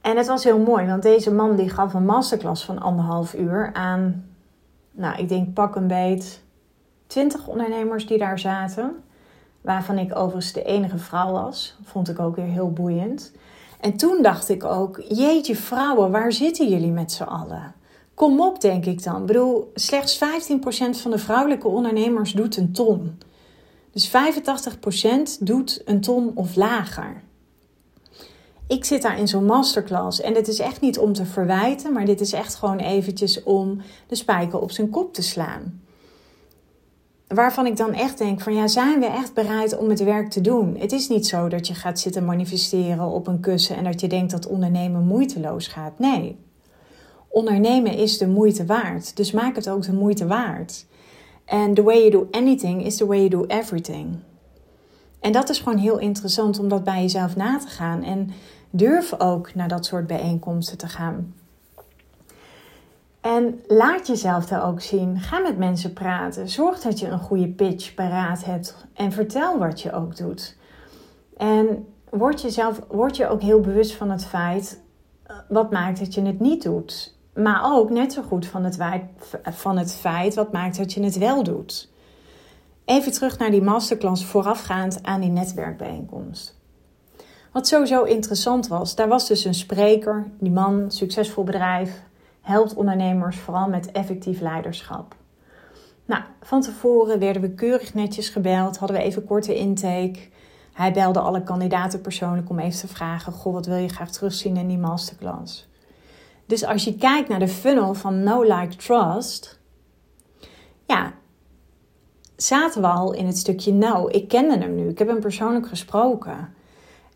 En 0.00 0.16
het 0.16 0.26
was 0.26 0.44
heel 0.44 0.58
mooi, 0.58 0.86
want 0.86 1.02
deze 1.02 1.32
man 1.32 1.56
die 1.56 1.68
gaf 1.68 1.94
een 1.94 2.04
masterclass 2.04 2.64
van 2.64 2.78
anderhalf 2.78 3.34
uur 3.34 3.70
aan, 3.72 4.24
nou 4.90 5.18
ik 5.18 5.28
denk 5.28 5.52
pak 5.54 5.76
een 5.76 5.86
beet, 5.86 6.42
twintig 7.08 7.46
ondernemers 7.46 8.06
die 8.06 8.18
daar 8.18 8.38
zaten. 8.38 9.02
Waarvan 9.60 9.98
ik 9.98 10.16
overigens 10.16 10.52
de 10.52 10.62
enige 10.62 10.98
vrouw 10.98 11.32
was. 11.32 11.76
Vond 11.82 12.08
ik 12.08 12.18
ook 12.18 12.36
weer 12.36 12.44
heel 12.44 12.72
boeiend. 12.72 13.32
En 13.80 13.96
toen 13.96 14.22
dacht 14.22 14.48
ik 14.48 14.64
ook, 14.64 15.02
jeetje 15.08 15.56
vrouwen, 15.56 16.10
waar 16.10 16.32
zitten 16.32 16.68
jullie 16.68 16.90
met 16.90 17.12
z'n 17.12 17.22
allen? 17.22 17.74
Kom 18.14 18.40
op, 18.40 18.60
denk 18.60 18.86
ik 18.86 19.02
dan. 19.02 19.20
Ik 19.20 19.26
bedoel, 19.26 19.70
slechts 19.74 20.18
15% 20.18 20.20
van 20.90 21.10
de 21.10 21.18
vrouwelijke 21.18 21.68
ondernemers 21.68 22.32
doet 22.32 22.56
een 22.56 22.72
ton. 22.72 23.18
Dus 23.90 24.10
85% 24.10 24.12
doet 25.40 25.82
een 25.84 26.00
ton 26.00 26.30
of 26.34 26.56
lager. 26.56 27.22
Ik 28.66 28.84
zit 28.84 29.02
daar 29.02 29.18
in 29.18 29.28
zo'n 29.28 29.44
masterclass 29.44 30.20
en 30.20 30.34
dit 30.34 30.48
is 30.48 30.58
echt 30.58 30.80
niet 30.80 30.98
om 30.98 31.12
te 31.12 31.24
verwijten, 31.24 31.92
maar 31.92 32.04
dit 32.04 32.20
is 32.20 32.32
echt 32.32 32.54
gewoon 32.54 32.78
eventjes 32.78 33.42
om 33.42 33.80
de 34.06 34.14
spijker 34.14 34.60
op 34.60 34.70
zijn 34.70 34.90
kop 34.90 35.14
te 35.14 35.22
slaan 35.22 35.80
waarvan 37.28 37.66
ik 37.66 37.76
dan 37.76 37.92
echt 37.92 38.18
denk 38.18 38.40
van 38.40 38.54
ja, 38.54 38.66
zijn 38.66 39.00
we 39.00 39.06
echt 39.06 39.34
bereid 39.34 39.78
om 39.78 39.88
het 39.88 40.04
werk 40.04 40.30
te 40.30 40.40
doen? 40.40 40.76
Het 40.78 40.92
is 40.92 41.08
niet 41.08 41.26
zo 41.26 41.48
dat 41.48 41.66
je 41.66 41.74
gaat 41.74 41.98
zitten 41.98 42.24
manifesteren 42.24 43.06
op 43.06 43.26
een 43.26 43.40
kussen 43.40 43.76
en 43.76 43.84
dat 43.84 44.00
je 44.00 44.06
denkt 44.06 44.30
dat 44.30 44.46
ondernemen 44.46 45.06
moeiteloos 45.06 45.66
gaat. 45.66 45.98
Nee. 45.98 46.36
ondernemen 47.28 47.92
is 47.92 48.18
de 48.18 48.28
moeite 48.28 48.66
waard. 48.66 49.16
Dus 49.16 49.32
maak 49.32 49.56
het 49.56 49.68
ook 49.68 49.82
de 49.82 49.92
moeite 49.92 50.26
waard. 50.26 50.86
En 51.44 51.74
the 51.74 51.82
way 51.82 51.98
you 51.98 52.10
do 52.10 52.28
anything 52.30 52.84
is 52.84 52.96
the 52.96 53.06
way 53.06 53.18
you 53.18 53.28
do 53.30 53.44
everything. 53.46 54.16
En 55.20 55.32
dat 55.32 55.48
is 55.48 55.58
gewoon 55.58 55.78
heel 55.78 55.98
interessant 55.98 56.58
om 56.58 56.68
dat 56.68 56.84
bij 56.84 57.02
jezelf 57.02 57.36
na 57.36 57.58
te 57.58 57.68
gaan. 57.68 58.02
En 58.02 58.30
durf 58.70 59.20
ook 59.20 59.54
naar 59.54 59.68
dat 59.68 59.86
soort 59.86 60.06
bijeenkomsten 60.06 60.78
te 60.78 60.88
gaan. 60.88 61.34
En 63.34 63.60
laat 63.66 64.06
jezelf 64.06 64.46
daar 64.46 64.66
ook 64.66 64.80
zien. 64.80 65.20
Ga 65.20 65.38
met 65.38 65.58
mensen 65.58 65.92
praten. 65.92 66.48
Zorg 66.48 66.80
dat 66.80 66.98
je 66.98 67.06
een 67.06 67.18
goede 67.18 67.48
pitch 67.48 67.94
paraat 67.94 68.44
hebt. 68.44 68.86
En 68.94 69.12
vertel 69.12 69.58
wat 69.58 69.80
je 69.80 69.92
ook 69.92 70.16
doet. 70.16 70.56
En 71.36 71.86
word, 72.10 72.42
jezelf, 72.42 72.80
word 72.88 73.16
je 73.16 73.28
ook 73.28 73.40
heel 73.40 73.60
bewust 73.60 73.94
van 73.94 74.10
het 74.10 74.24
feit 74.24 74.80
eh, 75.22 75.36
wat 75.48 75.70
maakt 75.70 75.98
dat 75.98 76.14
je 76.14 76.22
het 76.22 76.40
niet 76.40 76.62
doet. 76.62 77.16
Maar 77.34 77.74
ook 77.74 77.90
net 77.90 78.12
zo 78.12 78.22
goed 78.22 78.46
van 78.46 78.64
het, 78.64 78.78
van 79.42 79.78
het 79.78 79.94
feit 79.94 80.34
wat 80.34 80.52
maakt 80.52 80.76
dat 80.76 80.92
je 80.92 81.02
het 81.02 81.18
wel 81.18 81.42
doet. 81.42 81.90
Even 82.84 83.12
terug 83.12 83.38
naar 83.38 83.50
die 83.50 83.62
masterclass 83.62 84.24
voorafgaand 84.24 85.02
aan 85.02 85.20
die 85.20 85.30
netwerkbijeenkomst. 85.30 86.56
Wat 87.52 87.66
sowieso 87.66 88.02
interessant 88.02 88.68
was, 88.68 88.94
daar 88.94 89.08
was 89.08 89.26
dus 89.26 89.44
een 89.44 89.54
spreker, 89.54 90.30
die 90.38 90.52
man, 90.52 90.90
succesvol 90.90 91.44
bedrijf, 91.44 92.02
helpt 92.48 92.74
ondernemers 92.74 93.36
vooral 93.36 93.68
met 93.68 93.92
effectief 93.92 94.40
leiderschap. 94.40 95.14
Nou, 96.04 96.22
van 96.40 96.60
tevoren 96.60 97.18
werden 97.18 97.42
we 97.42 97.50
keurig 97.50 97.94
netjes 97.94 98.28
gebeld, 98.28 98.76
hadden 98.76 98.96
we 98.96 99.02
even 99.02 99.24
korte 99.24 99.56
intake. 99.56 100.18
Hij 100.72 100.92
belde 100.92 101.20
alle 101.20 101.42
kandidaten 101.42 102.00
persoonlijk 102.00 102.50
om 102.50 102.58
even 102.58 102.80
te 102.80 102.88
vragen: 102.88 103.32
Goh, 103.32 103.52
wat 103.52 103.66
wil 103.66 103.76
je 103.76 103.88
graag 103.88 104.10
terugzien 104.10 104.56
in 104.56 104.68
die 104.68 104.78
masterclass? 104.78 105.68
Dus 106.46 106.64
als 106.64 106.84
je 106.84 106.96
kijkt 106.96 107.28
naar 107.28 107.38
de 107.38 107.48
funnel 107.48 107.94
van 107.94 108.22
No 108.22 108.42
Like 108.42 108.76
Trust, 108.76 109.60
ja, 110.86 111.12
zaten 112.36 112.80
we 112.80 112.88
al 112.88 113.12
in 113.12 113.26
het 113.26 113.38
stukje 113.38 113.72
nou. 113.72 114.10
Ik 114.10 114.28
kende 114.28 114.58
hem 114.58 114.74
nu, 114.74 114.88
ik 114.88 114.98
heb 114.98 115.08
hem 115.08 115.20
persoonlijk 115.20 115.68
gesproken. 115.68 116.54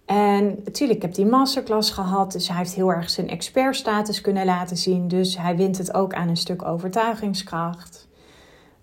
En 0.04 0.44
natuurlijk, 0.64 0.98
ik 0.98 1.02
heb 1.02 1.14
die 1.14 1.26
masterclass 1.26 1.90
gehad, 1.90 2.32
dus 2.32 2.48
hij 2.48 2.56
heeft 2.56 2.74
heel 2.74 2.92
erg 2.92 3.10
zijn 3.10 3.28
expertstatus 3.28 4.20
kunnen 4.20 4.44
laten 4.44 4.76
zien. 4.76 5.08
Dus 5.08 5.38
hij 5.38 5.56
wint 5.56 5.78
het 5.78 5.94
ook 5.94 6.14
aan 6.14 6.28
een 6.28 6.36
stuk 6.36 6.64
overtuigingskracht. 6.64 8.08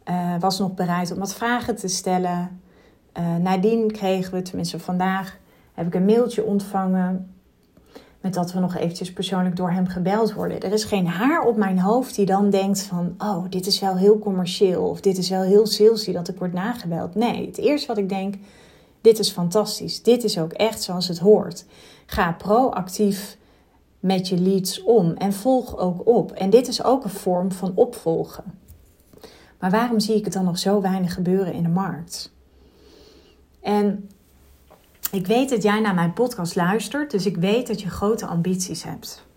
Uh, 0.09 0.35
was 0.39 0.59
nog 0.59 0.73
bereid 0.73 1.11
om 1.11 1.19
wat 1.19 1.33
vragen 1.33 1.75
te 1.75 1.87
stellen. 1.87 2.61
Uh, 3.17 3.35
nadien 3.35 3.91
kregen 3.91 4.33
we, 4.33 4.41
tenminste 4.41 4.79
vandaag, 4.79 5.37
heb 5.73 5.87
ik 5.87 5.95
een 5.95 6.05
mailtje 6.05 6.43
ontvangen 6.43 7.33
met 8.21 8.33
dat 8.33 8.53
we 8.53 8.59
nog 8.59 8.75
eventjes 8.75 9.13
persoonlijk 9.13 9.55
door 9.55 9.71
hem 9.71 9.87
gebeld 9.87 10.33
worden. 10.33 10.61
Er 10.61 10.71
is 10.71 10.83
geen 10.83 11.07
haar 11.07 11.41
op 11.41 11.57
mijn 11.57 11.79
hoofd 11.79 12.15
die 12.15 12.25
dan 12.25 12.49
denkt 12.49 12.81
van... 12.81 13.15
oh, 13.17 13.45
dit 13.49 13.65
is 13.65 13.79
wel 13.79 13.95
heel 13.95 14.19
commercieel 14.19 14.89
of 14.89 15.01
dit 15.01 15.17
is 15.17 15.29
wel 15.29 15.41
heel 15.41 15.65
salesy 15.67 16.11
dat 16.11 16.27
ik 16.27 16.37
word 16.37 16.53
nagebeld. 16.53 17.15
Nee, 17.15 17.45
het 17.45 17.57
eerste 17.57 17.87
wat 17.87 17.97
ik 17.97 18.09
denk, 18.09 18.35
dit 19.01 19.19
is 19.19 19.31
fantastisch. 19.31 20.03
Dit 20.03 20.23
is 20.23 20.37
ook 20.37 20.53
echt 20.53 20.81
zoals 20.81 21.07
het 21.07 21.19
hoort. 21.19 21.65
Ga 22.05 22.31
proactief 22.31 23.37
met 23.99 24.27
je 24.27 24.37
leads 24.37 24.83
om 24.83 25.13
en 25.13 25.33
volg 25.33 25.77
ook 25.77 26.07
op. 26.07 26.31
En 26.31 26.49
dit 26.49 26.67
is 26.67 26.83
ook 26.83 27.03
een 27.03 27.09
vorm 27.09 27.51
van 27.51 27.71
opvolgen. 27.75 28.43
Maar 29.59 29.71
waarom 29.71 29.99
zie 29.99 30.15
ik 30.15 30.23
het 30.23 30.33
dan 30.33 30.45
nog 30.45 30.57
zo 30.57 30.81
weinig 30.81 31.13
gebeuren 31.13 31.53
in 31.53 31.63
de 31.63 31.69
markt? 31.69 32.31
En 33.61 34.09
ik 35.11 35.27
weet 35.27 35.49
dat 35.49 35.63
jij 35.63 35.79
naar 35.79 35.93
mijn 35.93 36.13
podcast 36.13 36.55
luistert, 36.55 37.11
dus 37.11 37.25
ik 37.25 37.37
weet 37.37 37.67
dat 37.67 37.81
je 37.81 37.89
grote 37.89 38.25
ambities 38.25 38.83
hebt. 38.83 39.27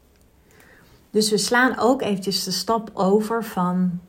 Dus 1.10 1.30
we 1.30 1.38
slaan 1.38 1.78
ook 1.78 2.02
eventjes 2.02 2.44
de 2.44 2.50
stap 2.50 2.90
over 2.94 3.44
van 3.44 4.00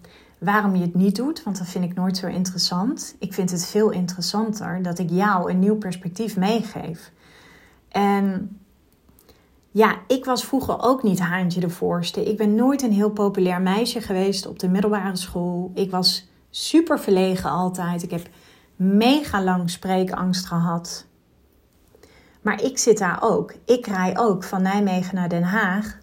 waarom 0.43 0.75
je 0.75 0.81
het 0.81 0.95
niet 0.95 1.15
doet, 1.15 1.43
want 1.43 1.57
dat 1.57 1.67
vind 1.67 1.83
ik 1.83 1.93
nooit 1.93 2.17
zo 2.17 2.27
interessant. 2.27 3.15
Ik 3.19 3.33
vind 3.33 3.51
het 3.51 3.65
veel 3.65 3.89
interessanter 3.89 4.81
dat 4.81 4.99
ik 4.99 5.09
jou 5.09 5.51
een 5.51 5.59
nieuw 5.59 5.75
perspectief 5.77 6.37
meegeef. 6.37 7.11
En 7.89 8.57
ja, 9.71 9.95
ik 10.07 10.25
was 10.25 10.45
vroeger 10.45 10.81
ook 10.81 11.03
niet 11.03 11.19
Haantje 11.19 11.59
de 11.59 11.69
Voorste. 11.69 12.23
Ik 12.23 12.37
ben 12.37 12.55
nooit 12.55 12.81
een 12.81 12.91
heel 12.91 13.09
populair 13.09 13.61
meisje 13.61 14.01
geweest 14.01 14.45
op 14.45 14.59
de 14.59 14.69
middelbare 14.69 15.15
school. 15.15 15.71
Ik 15.73 15.91
was 15.91 16.27
super 16.49 16.99
verlegen 16.99 17.49
altijd. 17.49 18.03
Ik 18.03 18.11
heb 18.11 18.27
mega 18.75 19.43
lang 19.43 19.69
spreekangst 19.69 20.45
gehad. 20.45 21.05
Maar 22.41 22.63
ik 22.63 22.77
zit 22.77 22.97
daar 22.97 23.17
ook. 23.21 23.53
Ik 23.65 23.87
rij 23.87 24.17
ook 24.17 24.43
van 24.43 24.61
Nijmegen 24.61 25.15
naar 25.15 25.29
Den 25.29 25.43
Haag 25.43 25.97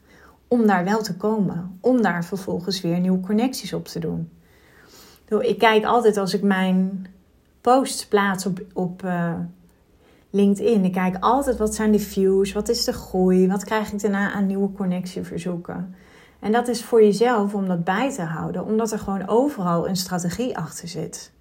om 0.53 0.67
daar 0.67 0.85
wel 0.85 1.03
te 1.03 1.17
komen. 1.17 1.79
Om 1.81 2.03
daar 2.03 2.25
vervolgens 2.25 2.81
weer 2.81 3.01
nieuwe 3.01 3.21
connecties 3.21 3.73
op 3.73 3.87
te 3.87 3.99
doen. 3.99 4.31
Ik 5.41 5.59
kijk 5.59 5.85
altijd 5.85 6.17
als 6.17 6.35
ik 6.35 6.43
mijn 6.43 7.07
posts 7.61 8.07
plaats 8.07 8.47
op, 8.47 8.61
op 8.73 9.03
uh, 9.05 9.35
LinkedIn. 10.31 10.85
Ik 10.85 10.93
kijk 10.93 11.17
altijd 11.21 11.57
wat 11.57 11.75
zijn 11.75 11.93
de 11.93 11.99
views, 11.99 12.53
wat 12.53 12.69
is 12.69 12.85
de 12.85 12.93
groei, 12.93 13.49
wat 13.49 13.65
krijg 13.65 13.93
ik 13.93 14.01
daarna 14.01 14.33
aan 14.33 14.47
nieuwe 14.47 14.73
connectieverzoeken. 14.73 15.95
En 16.41 16.53
dat 16.53 16.69
is 16.69 16.85
voor 16.85 17.03
jezelf 17.03 17.55
om 17.55 17.69
dat 17.69 17.85
bij 17.85 18.13
te 18.13 18.23
houden, 18.23 18.65
omdat 18.65 18.93
er 18.93 18.99
gewoon 18.99 19.29
overal 19.29 19.89
een 19.89 19.97
strategie 19.97 20.57
achter 20.57 20.89
zit. 20.89 21.33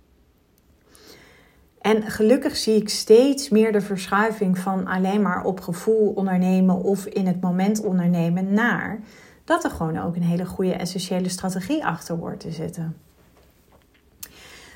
En 1.81 2.03
gelukkig 2.03 2.57
zie 2.57 2.75
ik 2.75 2.89
steeds 2.89 3.50
meer 3.50 3.71
de 3.71 3.81
verschuiving 3.81 4.57
van 4.57 4.88
alleen 4.88 5.21
maar 5.21 5.43
op 5.43 5.62
gevoel 5.62 6.13
ondernemen 6.15 6.75
of 6.75 7.05
in 7.05 7.27
het 7.27 7.41
moment 7.41 7.83
ondernemen 7.83 8.53
naar 8.53 9.00
dat 9.43 9.63
er 9.63 9.69
gewoon 9.69 10.00
ook 10.00 10.15
een 10.15 10.24
hele 10.24 10.45
goede 10.45 10.74
essentiële 10.74 11.29
strategie 11.29 11.86
achter 11.86 12.17
wordt 12.17 12.39
te 12.39 12.51
zitten. 12.51 12.98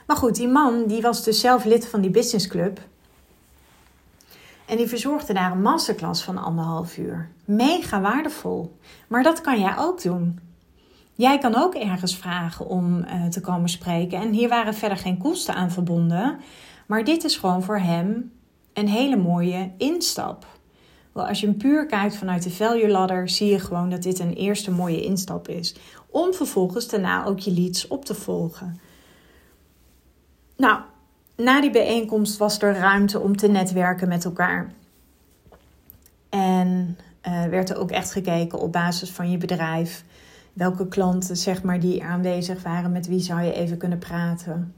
Maar 0.07 0.17
goed, 0.17 0.35
die 0.35 0.47
man 0.47 0.85
die 0.87 1.01
was 1.01 1.23
dus 1.23 1.39
zelf 1.39 1.65
lid 1.65 1.87
van 1.87 2.01
die 2.01 2.09
businessclub. 2.09 2.79
En 4.65 4.77
die 4.77 4.87
verzorgde 4.87 5.33
daar 5.33 5.51
een 5.51 5.61
masterclass 5.61 6.23
van 6.23 6.37
anderhalf 6.37 6.97
uur. 6.97 7.29
Mega 7.45 8.01
waardevol. 8.01 8.77
Maar 9.07 9.23
dat 9.23 9.41
kan 9.41 9.59
jij 9.59 9.77
ook 9.77 10.01
doen. 10.01 10.39
Jij 11.15 11.37
kan 11.37 11.55
ook 11.55 11.75
ergens 11.75 12.17
vragen 12.17 12.67
om 12.67 12.97
uh, 12.97 13.25
te 13.25 13.41
komen 13.41 13.69
spreken. 13.69 14.21
En 14.21 14.31
hier 14.31 14.49
waren 14.49 14.73
verder 14.73 14.97
geen 14.97 15.17
kosten 15.17 15.55
aan 15.55 15.71
verbonden. 15.71 16.39
Maar 16.87 17.03
dit 17.03 17.23
is 17.23 17.37
gewoon 17.37 17.63
voor 17.63 17.79
hem 17.79 18.31
een 18.73 18.87
hele 18.87 19.15
mooie 19.15 19.71
instap. 19.77 20.45
Wel, 21.11 21.27
als 21.27 21.39
je 21.39 21.47
hem 21.47 21.57
puur 21.57 21.85
kijkt 21.85 22.15
vanuit 22.15 22.43
de 22.43 22.51
value 22.51 22.89
ladder, 22.89 23.29
zie 23.29 23.51
je 23.51 23.59
gewoon 23.59 23.89
dat 23.89 24.03
dit 24.03 24.19
een 24.19 24.33
eerste 24.33 24.71
mooie 24.71 25.03
instap 25.03 25.47
is. 25.47 25.75
Om 26.09 26.33
vervolgens 26.33 26.87
daarna 26.87 27.25
ook 27.25 27.39
je 27.39 27.51
leads 27.51 27.87
op 27.87 28.05
te 28.05 28.13
volgen. 28.13 28.79
Nou, 30.57 30.79
na 31.35 31.61
die 31.61 31.71
bijeenkomst 31.71 32.37
was 32.37 32.61
er 32.61 32.73
ruimte 32.73 33.19
om 33.19 33.37
te 33.37 33.47
netwerken 33.47 34.07
met 34.07 34.25
elkaar. 34.25 34.71
En 36.29 36.97
uh, 37.27 37.45
werd 37.45 37.69
er 37.69 37.77
ook 37.77 37.91
echt 37.91 38.11
gekeken 38.11 38.59
op 38.59 38.71
basis 38.71 39.11
van 39.11 39.31
je 39.31 39.37
bedrijf. 39.37 40.03
Welke 40.53 40.87
klanten, 40.87 41.37
zeg 41.37 41.63
maar, 41.63 41.79
die 41.79 42.03
aanwezig 42.03 42.63
waren, 42.63 42.91
met 42.91 43.07
wie 43.07 43.19
zou 43.19 43.41
je 43.41 43.53
even 43.53 43.77
kunnen 43.77 43.99
praten. 43.99 44.73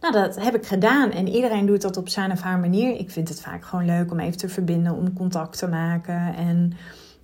Nou, 0.00 0.12
dat 0.12 0.42
heb 0.42 0.54
ik 0.54 0.66
gedaan 0.66 1.10
en 1.10 1.28
iedereen 1.28 1.66
doet 1.66 1.82
dat 1.82 1.96
op 1.96 2.08
zijn 2.08 2.32
of 2.32 2.40
haar 2.40 2.58
manier. 2.58 2.98
Ik 2.98 3.10
vind 3.10 3.28
het 3.28 3.40
vaak 3.40 3.64
gewoon 3.64 3.84
leuk 3.84 4.10
om 4.10 4.20
even 4.20 4.38
te 4.38 4.48
verbinden, 4.48 4.94
om 4.94 5.12
contact 5.12 5.58
te 5.58 5.68
maken 5.68 6.34
en 6.34 6.72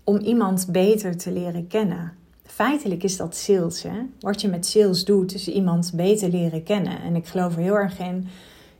om 0.04 0.18
iemand 0.18 0.66
beter 0.70 1.16
te 1.16 1.32
leren 1.32 1.66
kennen. 1.66 2.12
Feitelijk 2.44 3.02
is 3.02 3.16
dat 3.16 3.36
sales. 3.36 3.82
Hè? 3.82 3.98
Wat 4.20 4.40
je 4.40 4.48
met 4.48 4.66
sales 4.66 5.04
doet, 5.04 5.34
is 5.34 5.48
iemand 5.48 5.92
beter 5.94 6.28
leren 6.28 6.62
kennen. 6.62 7.02
En 7.02 7.16
ik 7.16 7.26
geloof 7.26 7.54
er 7.56 7.62
heel 7.62 7.78
erg 7.78 7.98
in. 7.98 8.28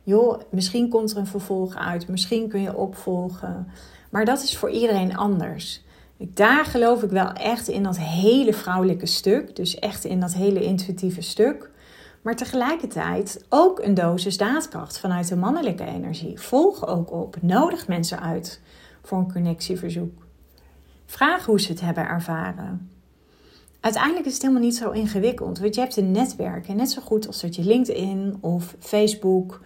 Joh, 0.03 0.41
misschien 0.49 0.89
komt 0.89 1.11
er 1.11 1.17
een 1.17 1.27
vervolg 1.27 1.75
uit, 1.75 2.07
misschien 2.07 2.47
kun 2.47 2.61
je 2.61 2.75
opvolgen. 2.75 3.67
Maar 4.09 4.25
dat 4.25 4.43
is 4.43 4.57
voor 4.57 4.69
iedereen 4.69 5.17
anders. 5.17 5.83
Daar 6.17 6.65
geloof 6.65 7.03
ik 7.03 7.09
wel 7.09 7.31
echt 7.31 7.67
in 7.67 7.83
dat 7.83 7.99
hele 7.99 8.53
vrouwelijke 8.53 9.05
stuk. 9.05 9.55
Dus 9.55 9.79
echt 9.79 10.05
in 10.05 10.19
dat 10.19 10.33
hele 10.33 10.63
intuïtieve 10.63 11.21
stuk. 11.21 11.69
Maar 12.21 12.35
tegelijkertijd 12.35 13.45
ook 13.49 13.79
een 13.79 13.93
dosis 13.93 14.37
daadkracht 14.37 14.99
vanuit 14.99 15.27
de 15.27 15.35
mannelijke 15.35 15.85
energie. 15.85 16.39
Volg 16.39 16.87
ook 16.87 17.11
op. 17.11 17.37
Nodig 17.41 17.87
mensen 17.87 18.19
uit 18.19 18.61
voor 19.01 19.17
een 19.17 19.31
connectieverzoek. 19.31 20.25
Vraag 21.05 21.45
hoe 21.45 21.61
ze 21.61 21.71
het 21.71 21.81
hebben 21.81 22.07
ervaren. 22.07 22.89
Uiteindelijk 23.79 24.25
is 24.25 24.33
het 24.33 24.41
helemaal 24.41 24.63
niet 24.63 24.75
zo 24.75 24.89
ingewikkeld. 24.89 25.59
Want 25.59 25.75
je 25.75 25.81
hebt 25.81 25.97
een 25.97 26.11
netwerk. 26.11 26.67
En 26.67 26.75
net 26.75 26.91
zo 26.91 27.01
goed 27.01 27.27
als 27.27 27.41
dat 27.41 27.55
je 27.55 27.63
LinkedIn 27.63 28.37
of 28.39 28.75
Facebook 28.79 29.61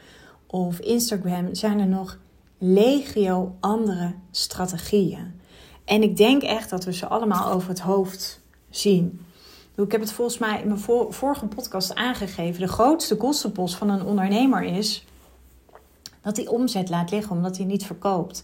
of 0.48 0.80
Instagram 0.80 1.56
zijn 1.56 1.80
er 1.80 1.88
nog 1.88 2.18
legio 2.58 3.56
andere 3.60 4.14
strategieën. 4.32 5.40
En 5.86 6.04
ik 6.04 6.18
denk 6.18 6.42
echt 6.42 6.70
dat 6.70 6.84
we 6.84 6.94
ze 6.94 7.08
allemaal 7.08 7.52
over 7.52 7.70
het 7.70 7.80
hoofd 7.80 8.42
zien. 8.70 9.20
Ik 9.76 9.92
heb 9.92 10.02
het 10.02 10.12
volgens 10.12 10.38
mij 10.38 10.62
in 10.62 10.68
mijn 10.68 10.80
vorige 11.10 11.46
podcast 11.46 11.96
aangegeven. 11.96 12.62
De 12.62 12.68
grootste 12.68 13.18
kostenpost 13.18 13.76
van 13.76 13.90
een 13.90 14.06
ondernemer 14.06 14.64
is 14.64 15.06
dat 16.22 16.38
hij 16.38 16.48
omzet 16.48 16.90
laat 16.90 17.12
liggen 17.12 17.36
omdat 17.36 17.58
hij 17.58 17.66
niet 17.66 17.86
verkoopt. 17.86 18.44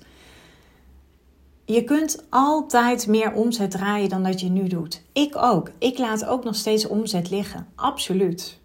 je 1.66 1.84
kunt 1.84 2.24
altijd 2.30 3.08
meer 3.08 3.34
omzet 3.34 3.72
draaien 3.72 4.10
dan 4.10 4.24
dat 4.24 4.40
je 4.40 4.50
nu 4.50 4.68
doet. 4.68 5.04
Ik 5.14 5.36
ook. 5.36 5.72
Ik 5.78 5.98
laat 5.98 6.26
ook 6.26 6.44
nog 6.44 6.56
steeds 6.56 6.88
omzet 6.88 7.30
liggen. 7.30 7.68
Absoluut. 7.76 8.60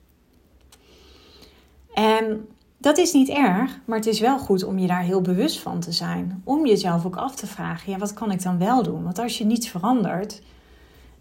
En 1.95 2.49
dat 2.79 2.99
is 2.99 3.13
niet 3.13 3.29
erg, 3.29 3.81
maar 3.85 3.99
het 3.99 4.07
is 4.07 4.21
wel 4.21 4.39
goed 4.39 4.65
om 4.65 4.79
je 4.79 4.87
daar 4.87 5.03
heel 5.03 5.21
bewust 5.21 5.61
van 5.61 5.81
te 5.81 5.93
zijn. 5.93 6.43
Om 6.45 6.67
jezelf 6.67 7.07
ook 7.07 7.17
af 7.17 7.35
te 7.35 7.47
vragen: 7.47 7.93
ja, 7.93 7.99
wat 7.99 8.15
kan 8.15 8.31
ik 8.31 8.43
dan 8.43 8.59
wel 8.59 8.83
doen? 8.83 9.05
Want 9.05 9.19
als 9.19 9.39
je 9.39 9.45
niets 9.45 9.69
verandert, 9.69 10.43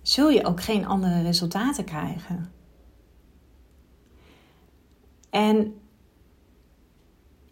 zul 0.01 0.29
je 0.29 0.46
ook 0.46 0.62
geen 0.62 0.86
andere 0.86 1.22
resultaten 1.22 1.84
krijgen. 1.84 2.51
En 5.29 5.74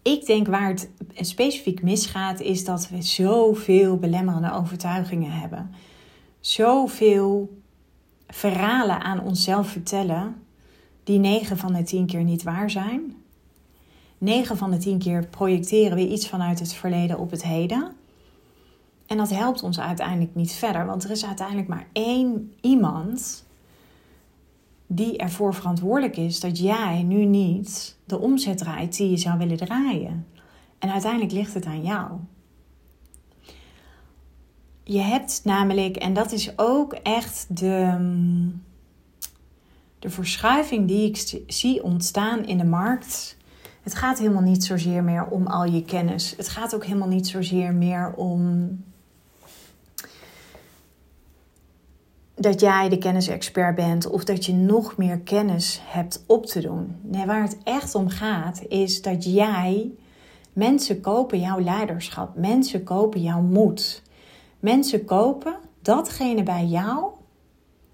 ik 0.02 0.26
denk 0.26 0.48
waar 0.48 0.70
het 0.70 0.90
specifiek 1.16 1.82
misgaat, 1.82 2.40
is 2.40 2.66
dat 2.66 2.90
we 2.90 3.02
zoveel 3.02 3.98
belemmerende 3.98 4.54
overtuigingen 4.54 5.32
hebben. 5.32 5.72
Zoveel 6.40 7.62
verhalen 8.28 9.02
aan 9.02 9.24
onszelf 9.24 9.68
vertellen, 9.68 10.36
die 11.04 11.20
9 11.20 11.58
van 11.58 11.74
de 11.74 11.84
10 11.84 12.06
keer 12.06 12.24
niet 12.24 12.44
waar 12.44 12.70
zijn. 12.70 13.16
9 14.18 14.58
van 14.58 14.72
de 14.72 14.78
10 14.78 14.98
keer 14.98 15.28
projecteren 15.28 15.98
we 15.98 16.08
iets 16.08 16.30
vanuit 16.30 16.60
het 16.60 16.74
verleden 16.74 17.20
op 17.20 17.32
het 17.32 17.44
heden. 17.44 17.92
En 19.10 19.18
dat 19.18 19.30
helpt 19.30 19.64
ons 19.64 19.80
uiteindelijk 19.80 20.36
niet 20.36 20.52
verder, 20.52 20.86
want 20.86 21.04
er 21.04 21.12
is 21.12 21.26
uiteindelijk 21.26 21.68
maar 21.68 21.88
één 21.94 22.54
iemand 22.62 23.46
die 24.88 25.18
ervoor 25.18 25.54
verantwoordelijk 25.54 26.18
is 26.18 26.40
dat 26.40 26.60
jij 26.60 27.04
nu 27.04 27.26
niet 27.26 27.98
de 28.06 28.20
omzet 28.20 28.58
draait 28.58 28.98
die 28.98 29.10
je 29.10 29.18
zou 29.18 29.38
willen 29.38 29.58
draaien. 29.58 30.28
En 30.80 30.92
uiteindelijk 30.92 31.32
ligt 31.32 31.54
het 31.54 31.66
aan 31.66 31.84
jou. 31.84 32.12
Je 34.84 35.00
hebt 35.00 35.42
namelijk, 35.44 35.96
en 35.96 36.14
dat 36.14 36.32
is 36.32 36.58
ook 36.58 36.94
echt 36.94 37.58
de, 37.58 37.98
de 40.00 40.10
verschuiving 40.10 40.88
die 40.88 41.10
ik 41.10 41.44
zie 41.48 41.84
ontstaan 41.84 42.46
in 42.46 42.58
de 42.58 42.66
markt. 42.66 43.38
Het 43.82 43.96
gaat 43.96 44.20
helemaal 44.20 44.42
niet 44.42 44.64
zozeer 44.64 45.04
meer 45.04 45.26
om 45.26 45.48
al 45.48 45.66
je 45.66 45.84
kennis. 45.84 46.34
Het 46.38 46.50
gaat 46.50 46.76
ook 46.76 46.86
helemaal 46.86 47.08
niet 47.08 47.28
zozeer 47.28 47.74
meer 47.74 48.14
om 48.14 48.70
dat 52.40 52.60
jij 52.60 52.90
de 52.90 52.98
kennisexpert 52.98 53.76
bent 53.76 54.10
of 54.10 54.24
dat 54.24 54.46
je 54.46 54.54
nog 54.54 54.98
meer 54.98 55.20
kennis 55.20 55.82
hebt 55.84 56.24
op 56.28 56.46
te 56.46 56.62
doen. 56.62 56.96
Nee, 57.02 57.26
waar 57.26 57.42
het 57.42 57.58
echt 57.64 57.96
om 57.96 58.10
gaat 58.10 58.62
is 58.68 59.02
dat 59.02 59.34
jij 59.34 59.92
mensen 60.54 61.02
kopen 61.02 61.40
jouw 61.40 61.60
leiderschap, 61.60 62.36
mensen 62.36 62.84
kopen 62.84 63.22
jouw 63.22 63.42
moed. 63.42 64.04
Mensen 64.60 65.06
kopen 65.06 65.56
datgene 65.82 66.44
bij 66.44 66.66
jou 66.66 67.06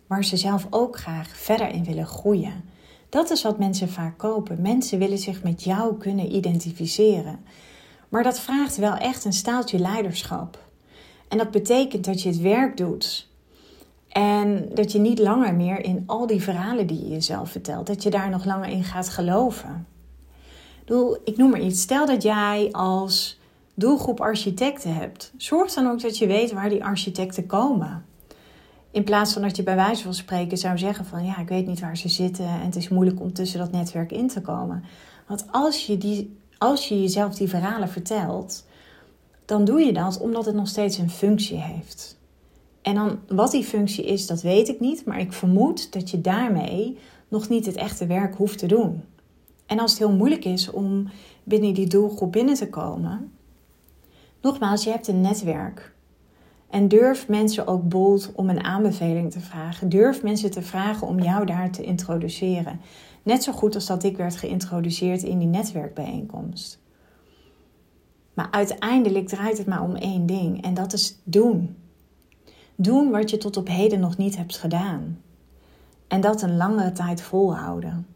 waar 0.08 0.24
ze 0.24 0.38
zelf 0.38 0.68
ook 0.70 0.98
graag 0.98 1.28
verder 1.38 1.70
in 1.70 1.84
willen 1.84 2.06
groeien. 2.06 2.64
Dat 3.10 3.30
is 3.30 3.44
wat 3.44 3.60
mensen 3.60 3.90
vaak 3.90 4.18
kopen. 4.18 4.62
Mensen 4.62 5.00
willen 5.00 5.18
zich 5.18 5.44
met 5.44 5.64
jou 5.64 5.98
kunnen 5.98 6.36
identificeren. 6.36 7.40
Maar 8.10 8.24
dat 8.24 8.40
vraagt 8.40 8.76
wel 8.76 8.96
echt 8.96 9.26
een 9.26 9.34
staaltje 9.34 9.80
leiderschap. 9.80 10.64
En 11.28 11.38
dat 11.38 11.52
betekent 11.52 12.06
dat 12.06 12.22
je 12.22 12.30
het 12.30 12.42
werk 12.42 12.78
doet 12.78 13.34
en 14.16 14.70
dat 14.74 14.92
je 14.92 15.00
niet 15.00 15.20
langer 15.20 15.56
meer 15.56 15.84
in 15.84 16.04
al 16.06 16.28
die 16.28 16.42
verhalen 16.42 16.88
die 16.88 17.04
je 17.04 17.10
jezelf 17.10 17.50
vertelt, 17.50 17.88
dat 17.88 18.04
je 18.04 18.10
daar 18.10 18.30
nog 18.30 18.46
langer 18.46 18.70
in 18.70 18.84
gaat 18.84 19.10
geloven. 19.10 19.88
Ik 21.24 21.38
noem 21.38 21.50
maar 21.50 21.60
iets. 21.60 21.82
Stel 21.82 22.06
dat 22.06 22.24
jij 22.24 22.70
als 22.72 23.40
doelgroep 23.74 24.22
architecten 24.22 24.96
hebt. 24.96 25.34
Zorg 25.38 25.74
dan 25.74 25.88
ook 25.88 26.02
dat 26.02 26.18
je 26.18 26.28
weet 26.28 26.52
waar 26.52 26.70
die 26.70 26.84
architecten 26.84 27.46
komen. 27.46 28.06
In 28.92 29.04
plaats 29.04 29.34
van 29.34 29.42
dat 29.42 29.56
je 29.56 29.64
bij 29.64 29.76
wijze 29.76 30.04
van 30.04 30.14
spreken 30.14 30.58
zou 30.58 30.78
zeggen 30.78 31.06
van 31.06 31.26
ja, 31.26 31.38
ik 31.40 31.48
weet 31.48 31.68
niet 31.68 31.80
waar 31.80 31.98
ze 31.98 32.10
zitten 32.10 32.46
en 32.46 32.66
het 32.66 32.76
is 32.76 32.90
moeilijk 32.90 33.22
om 33.22 33.34
tussen 33.34 33.60
dat 33.60 33.72
netwerk 33.72 34.12
in 34.12 34.28
te 34.28 34.42
komen. 34.42 34.84
Want 35.28 35.46
als 35.52 35.86
je, 35.86 35.98
die, 35.98 36.38
als 36.58 36.88
je 36.88 37.02
jezelf 37.02 37.36
die 37.36 37.50
verhalen 37.50 37.90
vertelt, 37.90 38.66
dan 39.46 39.66
doe 39.66 39.80
je 39.80 39.94
dat 39.94 40.20
omdat 40.20 40.46
het 40.46 40.56
nog 40.56 40.68
steeds 40.68 40.98
een 40.98 41.10
functie 41.10 41.58
heeft. 41.58 42.15
En 42.86 42.96
dan 42.96 43.20
wat 43.28 43.52
die 43.52 43.64
functie 43.64 44.06
is, 44.06 44.28
dat 44.28 44.42
weet 44.42 44.68
ik 44.68 44.80
niet. 44.80 45.06
Maar 45.06 45.20
ik 45.20 45.34
vermoed 45.34 45.94
dat 45.94 46.10
je 46.10 46.22
daarmee 46.22 46.98
nog 47.28 47.50
niet 47.50 47.66
het 47.66 47.76
echte 47.76 48.06
werk 48.06 48.36
hoeft 48.36 48.58
te 48.58 48.66
doen. 48.66 49.04
En 49.66 49.80
als 49.80 49.92
het 49.92 50.00
heel 50.00 50.16
moeilijk 50.16 50.46
is 50.46 50.72
om 50.72 51.10
binnen 51.44 51.74
die 51.74 51.88
doelgroep 51.88 52.32
binnen 52.32 52.56
te 52.56 52.70
komen, 52.70 53.32
nogmaals, 54.42 54.84
je 54.84 54.90
hebt 54.90 55.08
een 55.08 55.22
netwerk. 55.22 55.96
En 56.70 56.88
durf 56.88 57.28
mensen 57.28 57.68
ook 57.68 57.90
bold 57.90 58.32
om 58.36 58.50
een 58.50 58.64
aanbeveling 58.64 59.32
te 59.32 59.40
vragen. 59.40 59.90
Durf 59.90 60.24
mensen 60.24 60.52
te 60.52 60.62
vragen 60.62 61.08
om 61.08 61.20
jou 61.20 61.46
daar 61.46 61.72
te 61.72 61.84
introduceren. 61.84 62.80
Net 63.24 63.44
zo 63.44 63.52
goed 63.52 63.76
als 63.76 63.86
dat 63.86 64.04
ik 64.04 64.18
werd 64.18 64.36
geïntroduceerd 64.36 65.24
in 65.24 65.38
die 65.38 65.48
netwerkbijeenkomst. 65.48 66.80
Maar 68.34 68.48
uiteindelijk 68.52 69.28
draait 69.28 69.58
het 69.58 69.68
maar 69.68 69.84
om 69.84 69.96
één 69.96 70.26
ding 70.26 70.64
en 70.64 70.74
dat 70.74 70.94
is 70.94 71.20
doen. 71.24 71.84
Doen 72.76 73.12
wat 73.12 73.30
je 73.30 73.38
tot 73.38 73.58
op 73.58 73.68
heden 73.68 74.00
nog 74.00 74.18
niet 74.18 74.38
hebt 74.38 74.58
gedaan. 74.58 75.22
En 76.08 76.22
dat 76.22 76.42
een 76.42 76.58
langere 76.58 76.92
tijd 76.92 77.22
volhouden. 77.22 78.08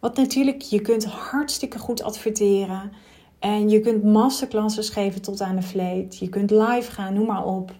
Want 0.00 0.16
natuurlijk, 0.16 0.60
je 0.60 0.80
kunt 0.80 1.04
hartstikke 1.04 1.78
goed 1.78 2.02
adverteren. 2.02 2.92
En 3.38 3.68
je 3.68 3.80
kunt 3.80 4.04
masterclasses 4.04 4.88
geven 4.88 5.22
tot 5.22 5.40
aan 5.40 5.56
de 5.56 5.62
vleet. 5.62 6.18
Je 6.18 6.28
kunt 6.28 6.50
live 6.50 6.90
gaan, 6.90 7.14
noem 7.14 7.26
maar 7.26 7.44
op. 7.44 7.72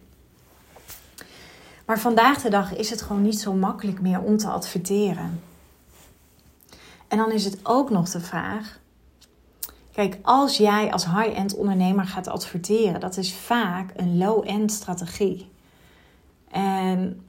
Maar 1.87 2.01
vandaag 2.01 2.43
de 2.43 2.51
dag 2.51 2.77
is 2.77 2.91
het 2.91 3.03
gewoon 3.03 3.23
niet 3.23 3.41
zo 3.41 3.53
makkelijk 3.53 4.01
meer 4.01 4.21
om 4.21 4.37
te 4.37 4.49
adverteren. 4.49 5.41
En 7.09 7.19
dan 7.19 7.33
is 7.33 7.45
het 7.45 7.59
ook 7.63 7.91
nog 7.91 8.11
de 8.11 8.21
vraag. 8.21 8.81
Kijk, 9.93 10.19
als 10.23 10.57
jij 10.57 10.93
als 10.93 11.05
high-end 11.05 11.55
ondernemer 11.55 12.05
gaat 12.05 12.29
adverteren, 12.29 13.01
dat 13.01 13.17
is 13.17 13.35
vaak 13.35 13.93
een 13.97 14.19
low-end 14.19 14.73
strategie. 14.73 15.52
En 16.93 17.21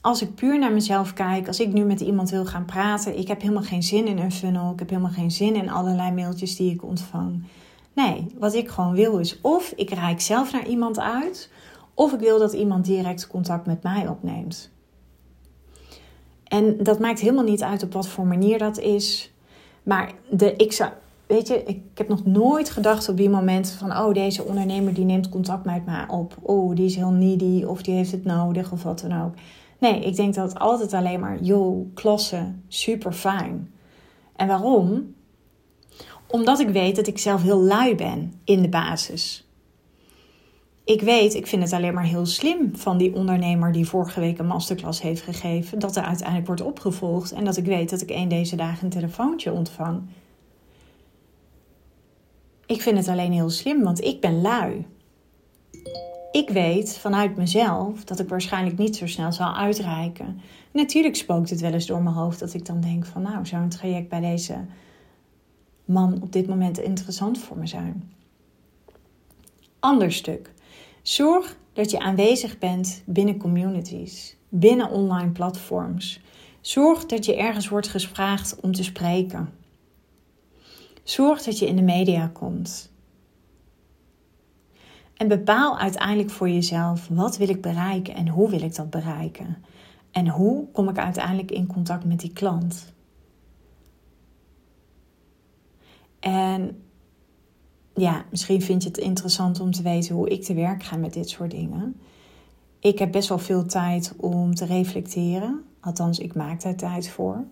als 0.00 0.22
ik 0.22 0.34
puur 0.34 0.58
naar 0.58 0.72
mezelf 0.72 1.12
kijk, 1.12 1.46
als 1.46 1.60
ik 1.60 1.72
nu 1.72 1.84
met 1.84 2.00
iemand 2.00 2.30
wil 2.30 2.44
gaan 2.44 2.64
praten, 2.64 3.18
ik 3.18 3.28
heb 3.28 3.40
helemaal 3.40 3.62
geen 3.62 3.82
zin 3.82 4.06
in 4.06 4.18
een 4.18 4.32
funnel, 4.32 4.72
ik 4.72 4.78
heb 4.78 4.88
helemaal 4.88 5.10
geen 5.10 5.30
zin 5.30 5.54
in 5.54 5.70
allerlei 5.70 6.12
mailtjes 6.12 6.56
die 6.56 6.72
ik 6.72 6.84
ontvang. 6.84 7.42
Nee, 7.92 8.26
wat 8.38 8.54
ik 8.54 8.68
gewoon 8.68 8.94
wil 8.94 9.18
is 9.18 9.40
of 9.40 9.72
ik 9.76 9.90
reik 9.90 10.20
zelf 10.20 10.52
naar 10.52 10.66
iemand 10.66 11.00
uit, 11.00 11.50
of 11.94 12.12
ik 12.12 12.20
wil 12.20 12.38
dat 12.38 12.52
iemand 12.52 12.84
direct 12.84 13.26
contact 13.26 13.66
met 13.66 13.82
mij 13.82 14.08
opneemt. 14.08 14.70
En 16.44 16.76
dat 16.82 16.98
maakt 16.98 17.20
helemaal 17.20 17.44
niet 17.44 17.62
uit 17.62 17.82
op 17.82 17.92
wat 17.92 18.08
voor 18.08 18.26
manier 18.26 18.58
dat 18.58 18.78
is. 18.78 19.32
Maar 19.82 20.12
de, 20.30 20.56
ik 20.56 20.72
zou, 20.72 20.90
weet 21.30 21.48
je, 21.48 21.62
ik 21.62 21.80
heb 21.94 22.08
nog 22.08 22.24
nooit 22.24 22.70
gedacht 22.70 23.08
op 23.08 23.16
die 23.16 23.28
moment 23.28 23.70
van, 23.70 23.90
oh, 23.90 24.14
deze 24.14 24.44
ondernemer 24.44 24.94
die 24.94 25.04
neemt 25.04 25.28
contact 25.28 25.64
met 25.64 25.86
mij 25.86 26.04
op. 26.08 26.36
Oh, 26.40 26.74
die 26.74 26.84
is 26.84 26.96
heel 26.96 27.10
needy 27.10 27.64
of 27.64 27.82
die 27.82 27.94
heeft 27.94 28.12
het 28.12 28.24
nodig 28.24 28.72
of 28.72 28.82
wat 28.82 29.00
dan 29.00 29.22
ook. 29.22 29.34
Nee, 29.78 30.00
ik 30.00 30.16
denk 30.16 30.34
dat 30.34 30.58
altijd 30.58 30.92
alleen 30.92 31.20
maar, 31.20 31.42
joh, 31.42 31.94
klasse, 31.94 32.52
super 32.68 33.12
fijn. 33.12 33.72
En 34.36 34.46
waarom? 34.46 35.14
Omdat 36.26 36.60
ik 36.60 36.68
weet 36.68 36.96
dat 36.96 37.06
ik 37.06 37.18
zelf 37.18 37.42
heel 37.42 37.60
lui 37.60 37.94
ben 37.94 38.32
in 38.44 38.62
de 38.62 38.68
basis. 38.68 39.48
Ik 40.84 41.00
weet, 41.00 41.34
ik 41.34 41.46
vind 41.46 41.62
het 41.62 41.72
alleen 41.72 41.94
maar 41.94 42.04
heel 42.04 42.26
slim 42.26 42.76
van 42.76 42.98
die 42.98 43.14
ondernemer 43.14 43.72
die 43.72 43.88
vorige 43.88 44.20
week 44.20 44.38
een 44.38 44.46
masterclass 44.46 45.02
heeft 45.02 45.22
gegeven, 45.22 45.78
dat 45.78 45.96
er 45.96 46.02
uiteindelijk 46.02 46.46
wordt 46.46 46.62
opgevolgd 46.62 47.32
en 47.32 47.44
dat 47.44 47.56
ik 47.56 47.64
weet 47.64 47.90
dat 47.90 48.00
ik 48.00 48.10
één 48.10 48.28
deze 48.28 48.56
dagen 48.56 48.84
een 48.84 48.90
telefoontje 48.90 49.52
ontvang. 49.52 50.02
Ik 52.70 52.82
vind 52.82 52.96
het 52.96 53.08
alleen 53.08 53.32
heel 53.32 53.50
slim, 53.50 53.82
want 53.82 54.04
ik 54.04 54.20
ben 54.20 54.40
lui. 54.40 54.86
Ik 56.32 56.50
weet 56.50 56.98
vanuit 56.98 57.36
mezelf 57.36 58.04
dat 58.04 58.18
ik 58.18 58.28
waarschijnlijk 58.28 58.78
niet 58.78 58.96
zo 58.96 59.06
snel 59.06 59.32
zal 59.32 59.54
uitreiken. 59.54 60.40
Natuurlijk 60.72 61.16
spookt 61.16 61.50
het 61.50 61.60
wel 61.60 61.72
eens 61.72 61.86
door 61.86 62.02
mijn 62.02 62.14
hoofd 62.14 62.38
dat 62.38 62.54
ik 62.54 62.66
dan 62.66 62.80
denk 62.80 63.06
van 63.06 63.22
nou, 63.22 63.46
zou 63.46 63.62
een 63.62 63.68
traject 63.68 64.08
bij 64.08 64.20
deze 64.20 64.64
man 65.84 66.22
op 66.22 66.32
dit 66.32 66.46
moment 66.46 66.78
interessant 66.78 67.38
voor 67.38 67.56
me 67.56 67.66
zijn. 67.66 68.12
Ander 69.78 70.12
stuk. 70.12 70.52
Zorg 71.02 71.56
dat 71.72 71.90
je 71.90 71.98
aanwezig 71.98 72.58
bent 72.58 73.02
binnen 73.06 73.38
communities, 73.38 74.36
binnen 74.48 74.90
online 74.90 75.30
platforms. 75.30 76.20
Zorg 76.60 77.06
dat 77.06 77.24
je 77.24 77.36
ergens 77.36 77.68
wordt 77.68 77.88
gevraagd 77.88 78.60
om 78.60 78.72
te 78.72 78.84
spreken. 78.84 79.59
Zorg 81.10 81.42
dat 81.42 81.58
je 81.58 81.66
in 81.66 81.76
de 81.76 81.82
media 81.82 82.26
komt. 82.26 82.90
En 85.16 85.28
bepaal 85.28 85.78
uiteindelijk 85.78 86.30
voor 86.30 86.48
jezelf 86.48 87.08
wat 87.08 87.36
wil 87.36 87.48
ik 87.48 87.62
bereiken 87.62 88.14
en 88.14 88.28
hoe 88.28 88.50
wil 88.50 88.62
ik 88.62 88.74
dat 88.74 88.90
bereiken. 88.90 89.64
En 90.10 90.28
hoe 90.28 90.70
kom 90.72 90.88
ik 90.88 90.98
uiteindelijk 90.98 91.50
in 91.50 91.66
contact 91.66 92.04
met 92.04 92.20
die 92.20 92.32
klant. 92.32 92.92
En 96.20 96.82
ja, 97.94 98.24
misschien 98.30 98.62
vind 98.62 98.82
je 98.82 98.88
het 98.88 98.98
interessant 98.98 99.60
om 99.60 99.70
te 99.70 99.82
weten 99.82 100.14
hoe 100.14 100.28
ik 100.28 100.42
te 100.42 100.54
werk 100.54 100.82
ga 100.82 100.96
met 100.96 101.12
dit 101.12 101.28
soort 101.28 101.50
dingen. 101.50 102.00
Ik 102.80 102.98
heb 102.98 103.12
best 103.12 103.28
wel 103.28 103.38
veel 103.38 103.66
tijd 103.66 104.14
om 104.16 104.54
te 104.54 104.64
reflecteren. 104.64 105.64
Althans, 105.80 106.18
ik 106.18 106.34
maak 106.34 106.62
daar 106.62 106.76
tijd 106.76 107.08
voor. 107.08 107.44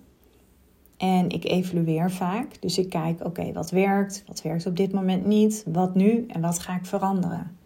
En 0.98 1.28
ik 1.28 1.44
evalueer 1.44 2.10
vaak. 2.10 2.60
Dus 2.60 2.78
ik 2.78 2.88
kijk, 2.88 3.24
oké, 3.24 3.52
wat 3.52 3.70
werkt, 3.70 4.24
wat 4.26 4.42
werkt 4.42 4.66
op 4.66 4.76
dit 4.76 4.92
moment 4.92 5.26
niet, 5.26 5.64
wat 5.66 5.94
nu 5.94 6.26
en 6.26 6.40
wat 6.40 6.58
ga 6.58 6.76
ik 6.76 6.86
veranderen. 6.86 7.56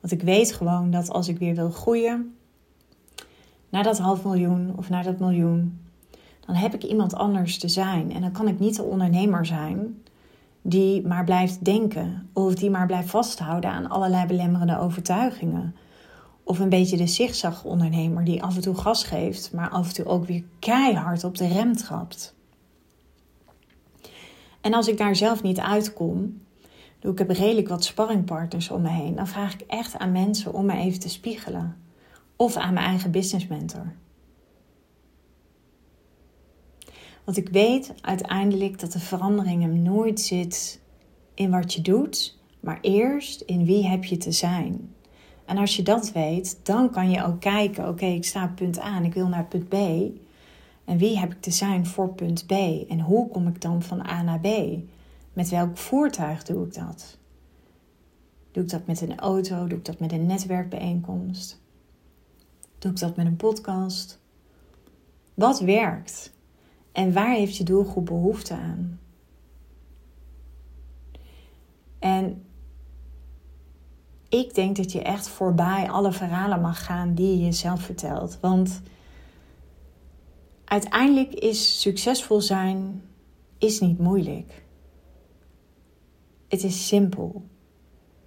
Want 0.00 0.12
ik 0.12 0.22
weet 0.22 0.52
gewoon 0.52 0.90
dat 0.90 1.10
als 1.10 1.28
ik 1.28 1.38
weer 1.38 1.54
wil 1.54 1.70
groeien 1.70 2.34
naar 3.68 3.82
dat 3.82 3.98
half 3.98 4.24
miljoen 4.24 4.72
of 4.76 4.88
naar 4.88 5.04
dat 5.04 5.18
miljoen, 5.18 5.80
dan 6.46 6.54
heb 6.54 6.74
ik 6.74 6.84
iemand 6.84 7.14
anders 7.14 7.58
te 7.58 7.68
zijn. 7.68 8.12
En 8.12 8.20
dan 8.20 8.32
kan 8.32 8.48
ik 8.48 8.58
niet 8.58 8.76
de 8.76 8.82
ondernemer 8.82 9.46
zijn 9.46 10.02
die 10.62 11.06
maar 11.06 11.24
blijft 11.24 11.64
denken 11.64 12.28
of 12.32 12.54
die 12.54 12.70
maar 12.70 12.86
blijft 12.86 13.10
vasthouden 13.10 13.70
aan 13.70 13.88
allerlei 13.88 14.26
belemmerende 14.26 14.78
overtuigingen. 14.78 15.74
Of 16.42 16.58
een 16.58 16.68
beetje 16.68 16.96
de 16.96 17.06
zigzag 17.06 17.64
ondernemer 17.64 18.24
die 18.24 18.42
af 18.42 18.54
en 18.54 18.62
toe 18.62 18.74
gas 18.74 19.04
geeft, 19.04 19.52
maar 19.52 19.68
af 19.68 19.88
en 19.88 19.94
toe 19.94 20.06
ook 20.06 20.26
weer 20.26 20.44
keihard 20.58 21.24
op 21.24 21.36
de 21.36 21.46
rem 21.46 21.76
trapt. 21.76 22.36
En 24.60 24.74
als 24.74 24.88
ik 24.88 24.98
daar 24.98 25.16
zelf 25.16 25.42
niet 25.42 25.58
uitkom, 25.60 26.42
doe 26.98 27.12
ik 27.12 27.18
heb 27.18 27.30
redelijk 27.30 27.68
wat 27.68 27.84
sparringpartners 27.84 28.70
om 28.70 28.82
me 28.82 28.88
heen, 28.88 29.14
dan 29.14 29.26
vraag 29.26 29.54
ik 29.54 29.60
echt 29.60 29.98
aan 29.98 30.12
mensen 30.12 30.52
om 30.52 30.66
me 30.66 30.76
even 30.76 31.00
te 31.00 31.08
spiegelen. 31.08 31.76
Of 32.36 32.56
aan 32.56 32.74
mijn 32.74 32.86
eigen 32.86 33.10
business 33.10 33.46
mentor. 33.46 33.92
Want 37.24 37.36
ik 37.36 37.48
weet 37.48 37.94
uiteindelijk 38.00 38.80
dat 38.80 38.92
de 38.92 38.98
verandering 38.98 39.62
hem 39.62 39.82
nooit 39.82 40.20
zit 40.20 40.80
in 41.34 41.50
wat 41.50 41.74
je 41.74 41.80
doet, 41.80 42.38
maar 42.60 42.78
eerst 42.80 43.40
in 43.40 43.64
wie 43.64 43.86
heb 43.86 44.04
je 44.04 44.16
te 44.16 44.32
zijn. 44.32 44.94
En 45.44 45.58
als 45.58 45.76
je 45.76 45.82
dat 45.82 46.12
weet, 46.12 46.60
dan 46.62 46.90
kan 46.90 47.10
je 47.10 47.24
ook 47.24 47.40
kijken: 47.40 47.88
oké, 47.88 48.06
ik 48.06 48.24
sta 48.24 48.44
op 48.44 48.54
punt 48.54 48.80
A 48.80 48.96
en 48.96 49.04
ik 49.04 49.14
wil 49.14 49.28
naar 49.28 49.44
punt 49.44 49.68
B. 49.68 49.74
En 50.88 50.98
wie 50.98 51.18
heb 51.18 51.32
ik 51.32 51.40
te 51.40 51.50
zijn 51.50 51.86
voor 51.86 52.08
punt 52.08 52.46
B? 52.46 52.52
En 52.88 53.00
hoe 53.00 53.28
kom 53.28 53.48
ik 53.48 53.60
dan 53.60 53.82
van 53.82 54.06
A 54.06 54.22
naar 54.22 54.40
B? 54.40 54.48
Met 55.32 55.48
welk 55.48 55.76
voertuig 55.76 56.42
doe 56.42 56.66
ik 56.66 56.74
dat? 56.74 57.18
Doe 58.50 58.62
ik 58.62 58.70
dat 58.70 58.86
met 58.86 59.00
een 59.00 59.18
auto? 59.18 59.66
Doe 59.66 59.78
ik 59.78 59.84
dat 59.84 59.98
met 59.98 60.12
een 60.12 60.26
netwerkbijeenkomst? 60.26 61.60
Doe 62.78 62.90
ik 62.90 62.98
dat 62.98 63.16
met 63.16 63.26
een 63.26 63.36
podcast? 63.36 64.20
Wat 65.34 65.60
werkt? 65.60 66.32
En 66.92 67.12
waar 67.12 67.34
heeft 67.34 67.56
je 67.56 67.64
doelgroep 67.64 68.06
behoefte 68.06 68.54
aan? 68.54 69.00
En 71.98 72.44
ik 74.28 74.54
denk 74.54 74.76
dat 74.76 74.92
je 74.92 75.02
echt 75.02 75.28
voorbij 75.28 75.90
alle 75.90 76.12
verhalen 76.12 76.60
mag 76.60 76.84
gaan 76.84 77.14
die 77.14 77.38
je 77.38 77.44
jezelf 77.44 77.82
vertelt. 77.82 78.38
Want 78.40 78.82
uiteindelijk 80.68 81.34
is 81.34 81.80
succesvol 81.80 82.40
zijn 82.40 83.02
is 83.58 83.80
niet 83.80 83.98
moeilijk. 83.98 84.62
Het 86.48 86.62
is 86.62 86.86
simpel. 86.86 87.42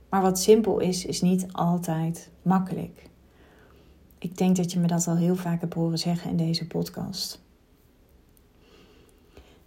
Maar 0.09 0.21
wat 0.21 0.39
simpel 0.39 0.79
is, 0.79 1.05
is 1.05 1.21
niet 1.21 1.45
altijd 1.51 2.29
makkelijk. 2.41 3.09
Ik 4.17 4.37
denk 4.37 4.55
dat 4.55 4.71
je 4.71 4.79
me 4.79 4.87
dat 4.87 5.07
al 5.07 5.17
heel 5.17 5.35
vaak 5.35 5.61
hebt 5.61 5.73
horen 5.73 5.99
zeggen 5.99 6.29
in 6.29 6.37
deze 6.37 6.67
podcast. 6.67 7.41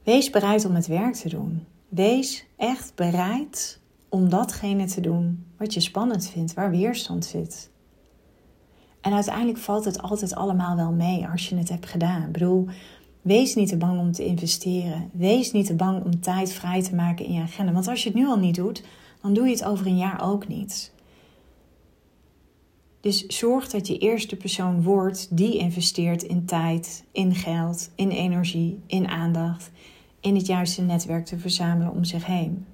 Wees 0.03 0.31
bereid 0.31 0.65
om 0.65 0.75
het 0.75 0.87
werk 0.87 1.15
te 1.15 1.29
doen. 1.29 1.67
Wees 1.89 2.47
echt 2.57 2.95
bereid 2.95 3.81
om 4.09 4.29
datgene 4.29 4.87
te 4.87 5.01
doen 5.01 5.47
wat 5.57 5.75
je 5.75 5.81
spannend 5.81 6.29
vindt, 6.29 6.55
waar 6.55 6.71
weerstand 6.71 7.25
zit. 7.25 7.71
En 9.05 9.13
uiteindelijk 9.13 9.59
valt 9.59 9.85
het 9.85 10.03
altijd 10.03 10.35
allemaal 10.35 10.77
wel 10.77 10.93
mee 10.93 11.29
als 11.29 11.49
je 11.49 11.57
het 11.57 11.69
hebt 11.69 11.87
gedaan. 11.87 12.23
Ik 12.23 12.33
bedoel, 12.33 12.69
wees 13.23 13.55
niet 13.55 13.69
te 13.69 13.77
bang 13.77 14.01
om 14.01 14.13
te 14.13 14.25
investeren. 14.25 15.11
Wees 15.13 15.53
niet 15.53 15.67
te 15.67 15.75
bang 15.75 16.05
om 16.05 16.21
tijd 16.21 16.53
vrij 16.53 16.83
te 16.83 16.95
maken 16.95 17.25
in 17.25 17.33
je 17.33 17.43
agenda. 17.43 17.73
Want 17.73 17.89
als 17.89 18.03
je 18.03 18.09
het 18.09 18.19
nu 18.19 18.27
al 18.27 18.39
niet 18.39 18.55
doet, 18.55 18.83
dan 19.23 19.35
doe 19.35 19.45
je 19.47 19.53
het 19.53 19.65
over 19.65 19.87
een 19.87 19.97
jaar 19.97 20.23
ook 20.23 20.49
niet. 20.49 20.93
Dus 23.01 23.27
zorg 23.27 23.69
dat 23.69 23.87
je 23.87 23.99
eerste 23.99 24.37
persoon 24.37 24.83
wordt 24.83 25.37
die 25.37 25.57
investeert 25.59 26.23
in 26.23 26.45
tijd, 26.45 27.05
in 27.13 27.35
geld, 27.35 27.91
in 27.95 28.11
energie, 28.11 28.81
in 28.87 29.09
aandacht, 29.09 29.71
in 30.21 30.35
het 30.37 30.47
juiste 30.47 30.83
netwerk 30.83 31.25
te 31.25 31.39
verzamelen 31.39 31.93
om 31.93 32.05
zich 32.05 32.27
heen. 32.27 32.67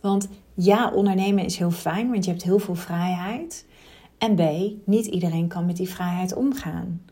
Want 0.00 0.28
ja, 0.54 0.90
ondernemen 0.90 1.44
is 1.44 1.56
heel 1.56 1.70
fijn, 1.70 2.10
want 2.10 2.24
je 2.24 2.30
hebt 2.30 2.42
heel 2.42 2.58
veel 2.58 2.74
vrijheid. 2.74 3.64
En 4.24 4.34
B, 4.34 4.72
niet 4.86 5.06
iedereen 5.06 5.48
kan 5.48 5.66
met 5.66 5.76
die 5.76 5.88
vrijheid 5.88 6.34
omgaan. 6.34 7.02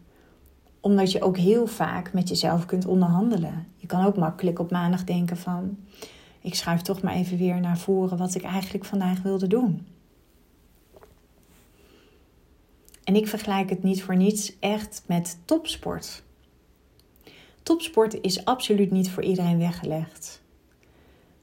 Omdat 0.81 1.13
je 1.13 1.23
ook 1.23 1.37
heel 1.37 1.67
vaak 1.67 2.13
met 2.13 2.29
jezelf 2.29 2.67
kunt 2.67 2.87
onderhandelen. 2.87 3.67
Je 3.77 3.87
kan 3.87 4.05
ook 4.05 4.17
makkelijk 4.17 4.59
op 4.59 4.71
maandag 4.71 5.05
denken 5.05 5.37
van... 5.37 5.79
ik 6.41 6.55
schuif 6.55 6.81
toch 6.81 7.03
maar 7.03 7.15
even 7.15 7.39
weer 7.39 7.61
naar 7.61 7.79
voren 7.79 8.19
wat 8.19 8.35
ik 8.35 8.43
eigenlijk 8.43 8.85
vandaag 8.85 9.23
wilde 9.23 9.47
doen. 9.47 9.87
En 13.05 13.17
ik 13.17 13.29
vergelijk 13.29 13.71
het 13.71 13.83
niet 13.83 14.03
voor 14.03 14.17
niets 14.17 14.59
echt 14.59 15.03
met 15.07 15.39
topsport. 15.45 16.23
Topsport 17.63 18.21
is 18.21 18.45
absoluut 18.45 18.91
niet 18.91 19.11
voor 19.11 19.23
iedereen 19.23 19.59
weggelegd. 19.59 20.43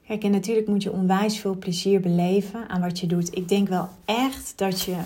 Kijk, 0.06 0.24
en 0.24 0.30
natuurlijk 0.30 0.66
moet 0.66 0.82
je 0.82 0.92
onwijs 0.92 1.38
veel 1.38 1.56
plezier 1.56 2.00
beleven 2.00 2.68
aan 2.68 2.80
wat 2.80 2.98
je 2.98 3.06
doet. 3.06 3.36
Ik 3.36 3.48
denk 3.48 3.68
wel 3.68 3.88
echt 4.04 4.52
dat 4.56 4.80
je 4.80 4.98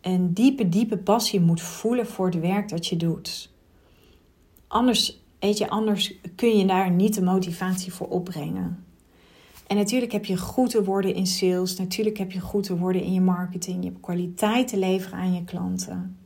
een 0.00 0.34
diepe, 0.34 0.68
diepe 0.68 0.98
passie 0.98 1.40
moet 1.40 1.62
voelen 1.62 2.06
voor 2.06 2.26
het 2.26 2.40
werk 2.40 2.68
dat 2.68 2.86
je 2.86 2.96
doet. 2.96 3.50
Anders, 4.66 5.20
weet 5.38 5.58
je, 5.58 5.68
anders 5.68 6.14
kun 6.36 6.58
je 6.58 6.66
daar 6.66 6.90
niet 6.90 7.14
de 7.14 7.22
motivatie 7.22 7.92
voor 7.92 8.08
opbrengen. 8.08 8.84
En 9.66 9.76
natuurlijk 9.76 10.12
heb 10.12 10.24
je 10.24 10.36
goed 10.36 10.70
te 10.70 10.84
worden 10.84 11.14
in 11.14 11.26
sales. 11.26 11.76
Natuurlijk 11.76 12.18
heb 12.18 12.32
je 12.32 12.40
goed 12.40 12.62
te 12.62 12.76
worden 12.76 13.02
in 13.02 13.12
je 13.12 13.20
marketing. 13.20 13.82
Je 13.82 13.88
hebt 13.88 14.00
kwaliteit 14.00 14.68
te 14.68 14.78
leveren 14.78 15.18
aan 15.18 15.34
je 15.34 15.44
klanten. 15.44 16.18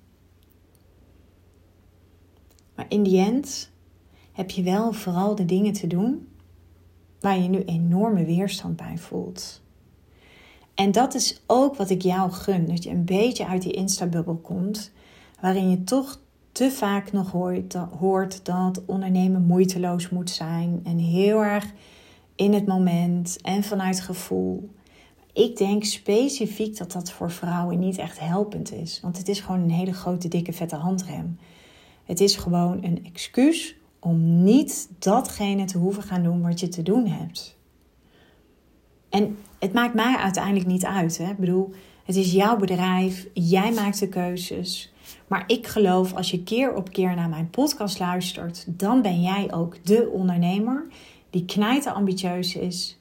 Maar 2.75 2.87
in 2.89 3.03
die 3.03 3.19
end 3.19 3.71
heb 4.33 4.51
je 4.51 4.63
wel 4.63 4.93
vooral 4.93 5.35
de 5.35 5.45
dingen 5.45 5.73
te 5.73 5.87
doen 5.87 6.29
waar 7.21 7.39
je 7.39 7.49
nu 7.49 7.63
enorme 7.65 8.25
weerstand 8.25 8.77
bij 8.77 8.99
voelt. 8.99 9.63
En 10.75 10.93
dat 10.93 11.15
is 11.15 11.43
ook 11.47 11.77
wat 11.77 11.91
ik 11.91 12.03
jou 12.03 12.31
gun. 12.31 12.67
Dat 12.67 12.83
je 12.85 12.91
een 12.91 13.05
beetje 13.05 13.47
uit 13.47 13.63
die 13.63 13.73
instabubbel 13.73 14.37
komt. 14.37 14.93
Waarin 15.41 15.71
je 15.71 15.85
toch 15.85 16.21
te 16.53 16.71
vaak 16.71 17.13
nog 17.13 17.31
hoort, 17.31 17.75
hoort 17.75 18.45
dat 18.45 18.83
ondernemen 18.87 19.43
moeiteloos 19.43 20.09
moet 20.09 20.31
zijn. 20.31 20.81
En 20.85 20.99
heel 20.99 21.45
erg 21.45 21.73
in 22.35 22.53
het 22.53 22.67
moment 22.67 23.39
en 23.43 23.63
vanuit 23.63 24.01
gevoel. 24.01 24.71
Ik 25.33 25.57
denk 25.57 25.85
specifiek 25.85 26.77
dat 26.77 26.93
dat 26.93 27.11
voor 27.11 27.31
vrouwen 27.31 27.79
niet 27.79 27.99
echt 27.99 28.21
helpend 28.21 28.73
is. 28.73 29.01
Want 29.03 29.19
het 29.19 29.29
is 29.29 29.41
gewoon 29.41 29.61
een 29.61 29.71
hele 29.71 29.93
grote, 29.93 30.29
dikke, 30.29 30.53
vette 30.53 30.77
handrem. 30.77 31.39
Het 32.05 32.21
is 32.21 32.37
gewoon 32.37 32.85
een 32.85 33.05
excuus 33.05 33.77
om 33.99 34.43
niet 34.45 34.89
datgene 34.99 35.65
te 35.65 35.79
hoeven 35.79 36.03
gaan 36.03 36.23
doen 36.23 36.43
wat 36.43 36.61
je 36.61 36.69
te 36.69 36.83
doen 36.83 37.07
hebt. 37.07 37.57
En 39.15 39.39
het 39.59 39.73
maakt 39.73 39.95
mij 39.95 40.17
uiteindelijk 40.17 40.67
niet 40.67 40.85
uit. 40.85 41.19
Hè? 41.19 41.31
Ik 41.31 41.39
bedoel, 41.39 41.73
het 42.05 42.17
is 42.17 42.33
jouw 42.33 42.57
bedrijf, 42.57 43.27
jij 43.33 43.73
maakt 43.73 43.99
de 43.99 44.09
keuzes. 44.09 44.93
Maar 45.27 45.45
ik 45.47 45.67
geloof 45.67 46.15
als 46.15 46.31
je 46.31 46.43
keer 46.43 46.75
op 46.75 46.91
keer 46.91 47.15
naar 47.15 47.29
mijn 47.29 47.51
podcast 47.51 47.99
luistert, 47.99 48.65
dan 48.69 49.03
ben 49.03 49.23
jij 49.23 49.53
ook 49.53 49.85
de 49.85 50.09
ondernemer 50.13 50.87
die 51.31 51.45
knijter 51.45 51.93
ambitieus 51.93 52.57
is 52.57 52.99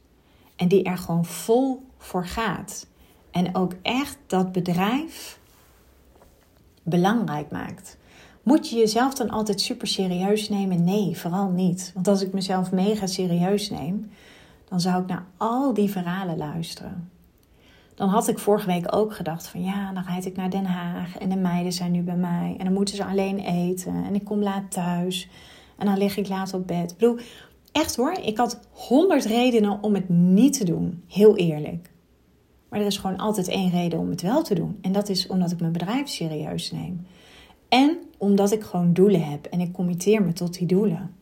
en 0.56 0.68
die 0.68 0.84
er 0.84 0.98
gewoon 0.98 1.26
vol 1.26 1.86
voor 1.98 2.28
gaat. 2.28 2.88
En 3.32 3.56
ook 3.56 3.74
echt 3.82 4.18
dat 4.28 4.52
bedrijf 4.52 5.40
belangrijk 6.84 7.52
maakt. 7.52 7.98
Moet 8.44 8.70
je 8.70 8.76
jezelf 8.76 9.14
dan 9.14 9.30
altijd 9.30 9.62
super 9.62 9.88
serieus 9.88 10.50
nemen? 10.50 10.84
Nee, 10.84 11.18
vooral 11.18 11.50
niet. 11.50 11.92
Want 11.94 12.08
als 12.08 12.22
ik 12.22 12.34
mezelf 12.34 12.72
mega 12.72 13.08
serieus 13.08 13.70
neem, 13.70 14.12
dan 14.74 14.82
zou 14.82 15.02
ik 15.02 15.08
naar 15.08 15.26
al 15.38 15.74
die 15.74 15.90
verhalen 15.90 16.38
luisteren. 16.38 17.10
Dan 17.96 18.10
had 18.10 18.28
ik 18.28 18.40
vorige 18.40 18.68
week 18.68 18.96
ook 18.96 19.14
gedacht 19.14 19.48
van 19.48 19.64
ja, 19.64 19.92
dan 19.94 20.04
rijd 20.04 20.26
ik 20.26 20.36
naar 20.36 20.50
Den 20.50 20.66
Haag 20.66 21.18
en 21.18 21.30
de 21.30 21.36
meiden 21.36 21.74
zijn 21.74 21.92
nu 21.92 22.02
bij 22.02 22.16
mij 22.16 22.56
en 22.58 22.66
dan 22.66 22.74
moeten 22.74 22.96
ze 22.96 23.06
alleen 23.06 23.40
eten 23.40 24.04
en 24.04 24.16
ik 24.16 24.24
kom 24.24 24.42
laat 24.42 24.72
thuis 24.72 25.30
en 25.78 25.86
dan 25.86 25.98
lig 25.98 26.18
ik 26.18 26.28
laat 26.28 26.54
op 26.54 26.68
bed. 26.68 26.92
Ik 26.92 26.98
bedoel, 26.98 27.20
echt 27.72 27.96
hoor, 27.96 28.12
ik 28.12 28.38
had 28.38 28.60
honderd 28.72 29.26
redenen 29.26 29.84
om 29.84 29.94
het 29.94 30.10
niet 30.10 30.58
te 30.58 30.66
doen, 30.66 31.04
heel 31.08 31.36
eerlijk. 31.36 31.92
Maar 32.70 32.80
er 32.80 32.86
is 32.86 32.98
gewoon 32.98 33.18
altijd 33.18 33.48
één 33.48 33.70
reden 33.70 34.00
om 34.00 34.10
het 34.10 34.22
wel 34.22 34.44
te 34.44 34.56
doen 34.56 34.78
en 34.82 34.92
dat 34.92 35.10
is 35.10 35.28
omdat 35.28 35.52
ik 35.52 35.60
mijn 35.60 35.72
bedrijf 35.72 36.08
serieus 36.08 36.72
neem. 36.72 37.08
En 37.70 37.98
omdat 38.18 38.52
ik 38.52 38.64
gewoon 38.64 38.94
doelen 38.94 39.30
heb 39.30 39.46
en 39.46 39.60
ik 39.60 39.74
committeer 39.74 40.24
me 40.24 40.34
tot 40.34 40.54
die 40.54 40.68
doelen. 40.68 41.22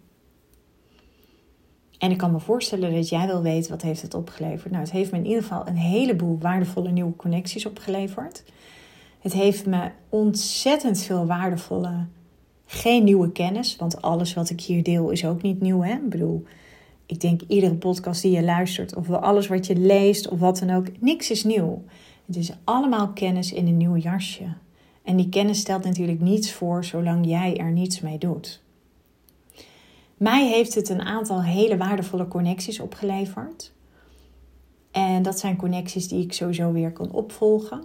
En 2.01 2.11
ik 2.11 2.17
kan 2.17 2.31
me 2.31 2.39
voorstellen 2.39 2.93
dat 2.93 3.09
jij 3.09 3.27
wil 3.27 3.41
weten 3.41 3.71
wat 3.71 3.81
heeft 3.81 4.01
het 4.01 4.13
opgeleverd. 4.13 4.71
Nou, 4.71 4.83
het 4.83 4.91
heeft 4.91 5.11
me 5.11 5.17
in 5.17 5.25
ieder 5.25 5.41
geval 5.41 5.67
een 5.67 5.77
heleboel 5.77 6.37
waardevolle 6.39 6.91
nieuwe 6.91 7.15
connecties 7.15 7.65
opgeleverd. 7.65 8.43
Het 9.19 9.33
heeft 9.33 9.65
me 9.65 9.89
ontzettend 10.09 11.01
veel 11.01 11.25
waardevolle, 11.25 12.05
geen 12.65 13.03
nieuwe 13.03 13.31
kennis. 13.31 13.75
Want 13.75 14.01
alles 14.01 14.33
wat 14.33 14.49
ik 14.49 14.61
hier 14.61 14.83
deel 14.83 15.09
is 15.09 15.25
ook 15.25 15.41
niet 15.41 15.61
nieuw. 15.61 15.81
Hè? 15.81 15.93
Ik 15.93 16.09
bedoel, 16.09 16.43
ik 17.05 17.21
denk 17.21 17.41
iedere 17.47 17.75
podcast 17.75 18.21
die 18.21 18.31
je 18.31 18.43
luistert, 18.43 18.95
of 18.95 19.09
alles 19.09 19.47
wat 19.47 19.67
je 19.67 19.75
leest, 19.75 20.27
of 20.27 20.39
wat 20.39 20.59
dan 20.59 20.69
ook, 20.69 20.87
niks 20.99 21.31
is 21.31 21.43
nieuw. 21.43 21.83
Het 22.25 22.35
is 22.35 22.51
allemaal 22.63 23.09
kennis 23.09 23.53
in 23.53 23.67
een 23.67 23.77
nieuw 23.77 23.97
jasje. 23.97 24.53
En 25.03 25.15
die 25.15 25.29
kennis 25.29 25.59
stelt 25.59 25.83
natuurlijk 25.83 26.21
niets 26.21 26.51
voor 26.53 26.85
zolang 26.85 27.25
jij 27.27 27.57
er 27.57 27.71
niets 27.71 27.99
mee 27.99 28.17
doet. 28.17 28.61
Mij 30.21 30.47
heeft 30.47 30.75
het 30.75 30.89
een 30.89 31.01
aantal 31.01 31.43
hele 31.43 31.77
waardevolle 31.77 32.27
connecties 32.27 32.79
opgeleverd. 32.79 33.73
En 34.91 35.21
dat 35.21 35.39
zijn 35.39 35.55
connecties 35.55 36.07
die 36.07 36.23
ik 36.23 36.34
sowieso 36.34 36.71
weer 36.71 36.91
kan 36.91 37.12
opvolgen. 37.12 37.84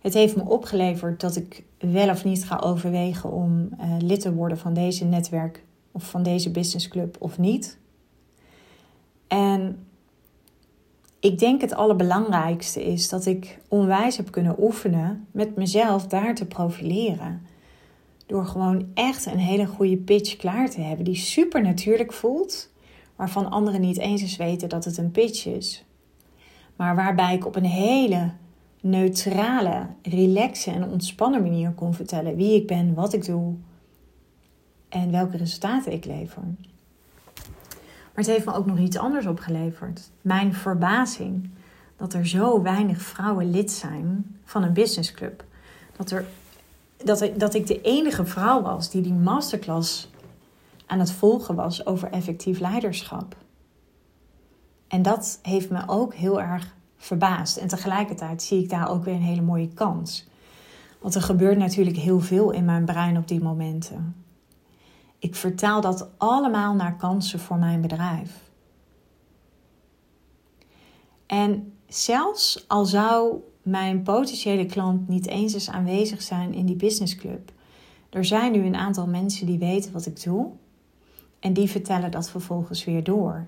Het 0.00 0.14
heeft 0.14 0.36
me 0.36 0.44
opgeleverd 0.44 1.20
dat 1.20 1.36
ik 1.36 1.64
wel 1.78 2.08
of 2.08 2.24
niet 2.24 2.44
ga 2.44 2.56
overwegen 2.56 3.32
om 3.32 3.68
uh, 3.80 3.96
lid 3.98 4.20
te 4.20 4.34
worden 4.34 4.58
van 4.58 4.74
deze 4.74 5.04
netwerk 5.04 5.64
of 5.90 6.10
van 6.10 6.22
deze 6.22 6.50
businessclub 6.50 7.16
of 7.18 7.38
niet. 7.38 7.78
En 9.26 9.86
ik 11.20 11.38
denk 11.38 11.60
het 11.60 11.74
allerbelangrijkste 11.74 12.84
is 12.84 13.08
dat 13.08 13.26
ik 13.26 13.58
onwijs 13.68 14.16
heb 14.16 14.30
kunnen 14.30 14.62
oefenen 14.62 15.26
met 15.30 15.56
mezelf 15.56 16.06
daar 16.06 16.34
te 16.34 16.46
profileren. 16.46 17.51
Door 18.26 18.46
gewoon 18.46 18.86
echt 18.94 19.26
een 19.26 19.38
hele 19.38 19.66
goede 19.66 19.96
pitch 19.96 20.36
klaar 20.36 20.70
te 20.70 20.80
hebben 20.80 21.04
die 21.04 21.14
super 21.14 21.62
natuurlijk 21.62 22.12
voelt, 22.12 22.70
waarvan 23.16 23.50
anderen 23.50 23.80
niet 23.80 23.98
eens 23.98 24.22
eens 24.22 24.36
weten 24.36 24.68
dat 24.68 24.84
het 24.84 24.96
een 24.96 25.10
pitch 25.10 25.46
is. 25.46 25.84
Maar 26.76 26.96
waarbij 26.96 27.34
ik 27.34 27.46
op 27.46 27.56
een 27.56 27.64
hele 27.64 28.30
neutrale, 28.80 29.86
relaxe 30.02 30.70
en 30.70 30.90
ontspannen 30.90 31.42
manier 31.42 31.70
kon 31.70 31.94
vertellen 31.94 32.36
wie 32.36 32.54
ik 32.54 32.66
ben, 32.66 32.94
wat 32.94 33.12
ik 33.12 33.24
doe 33.24 33.54
en 34.88 35.10
welke 35.10 35.36
resultaten 35.36 35.92
ik 35.92 36.04
lever. 36.04 36.42
Maar 38.14 38.24
het 38.24 38.26
heeft 38.26 38.44
me 38.44 38.54
ook 38.54 38.66
nog 38.66 38.78
iets 38.78 38.96
anders 38.96 39.26
opgeleverd. 39.26 40.10
Mijn 40.20 40.54
verbazing 40.54 41.50
dat 41.96 42.14
er 42.14 42.26
zo 42.26 42.62
weinig 42.62 43.02
vrouwen 43.02 43.50
lid 43.50 43.70
zijn 43.70 44.36
van 44.44 44.62
een 44.62 44.72
businessclub. 44.72 45.44
Dat, 45.96 46.10
er, 46.10 46.24
dat, 47.04 47.30
dat 47.36 47.54
ik 47.54 47.66
de 47.66 47.80
enige 47.80 48.24
vrouw 48.24 48.62
was 48.62 48.90
die 48.90 49.02
die 49.02 49.12
masterclass 49.12 50.10
aan 50.86 50.98
het 50.98 51.12
volgen 51.12 51.54
was 51.54 51.86
over 51.86 52.10
effectief 52.10 52.60
leiderschap. 52.60 53.36
En 54.88 55.02
dat 55.02 55.38
heeft 55.42 55.70
me 55.70 55.82
ook 55.86 56.14
heel 56.14 56.40
erg 56.40 56.74
verbaasd. 56.96 57.56
En 57.56 57.68
tegelijkertijd 57.68 58.42
zie 58.42 58.62
ik 58.62 58.70
daar 58.70 58.90
ook 58.90 59.04
weer 59.04 59.14
een 59.14 59.20
hele 59.20 59.42
mooie 59.42 59.68
kans. 59.68 60.28
Want 61.00 61.14
er 61.14 61.22
gebeurt 61.22 61.58
natuurlijk 61.58 61.96
heel 61.96 62.20
veel 62.20 62.50
in 62.50 62.64
mijn 62.64 62.84
brein 62.84 63.16
op 63.16 63.28
die 63.28 63.42
momenten. 63.42 64.24
Ik 65.18 65.34
vertaal 65.34 65.80
dat 65.80 66.08
allemaal 66.16 66.74
naar 66.74 66.96
kansen 66.96 67.40
voor 67.40 67.56
mijn 67.56 67.80
bedrijf. 67.80 68.50
En 71.26 71.72
zelfs 71.88 72.64
al 72.68 72.84
zou 72.84 73.40
mijn 73.62 74.02
potentiële 74.02 74.66
klant 74.66 75.08
niet 75.08 75.26
eens 75.26 75.54
eens 75.54 75.70
aanwezig 75.70 76.22
zijn 76.22 76.54
in 76.54 76.66
die 76.66 76.76
businessclub, 76.76 77.52
er 78.10 78.24
zijn 78.24 78.52
nu 78.52 78.64
een 78.64 78.76
aantal 78.76 79.06
mensen 79.06 79.46
die 79.46 79.58
weten 79.58 79.92
wat 79.92 80.06
ik 80.06 80.22
doe 80.22 80.50
en 81.40 81.52
die 81.52 81.70
vertellen 81.70 82.10
dat 82.10 82.30
vervolgens 82.30 82.84
weer 82.84 83.04
door. 83.04 83.46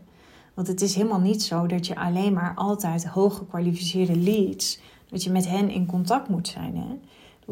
Want 0.55 0.67
het 0.67 0.81
is 0.81 0.95
helemaal 0.95 1.21
niet 1.21 1.43
zo 1.43 1.67
dat 1.67 1.87
je 1.87 1.97
alleen 1.97 2.33
maar 2.33 2.53
altijd 2.55 3.07
hooggekwalificeerde 3.07 4.17
leads, 4.17 4.81
dat 5.09 5.23
je 5.23 5.31
met 5.31 5.49
hen 5.49 5.71
in 5.71 5.87
contact 5.87 6.29
moet 6.29 6.49
zijn. 6.49 6.77
Hè? 6.77 6.99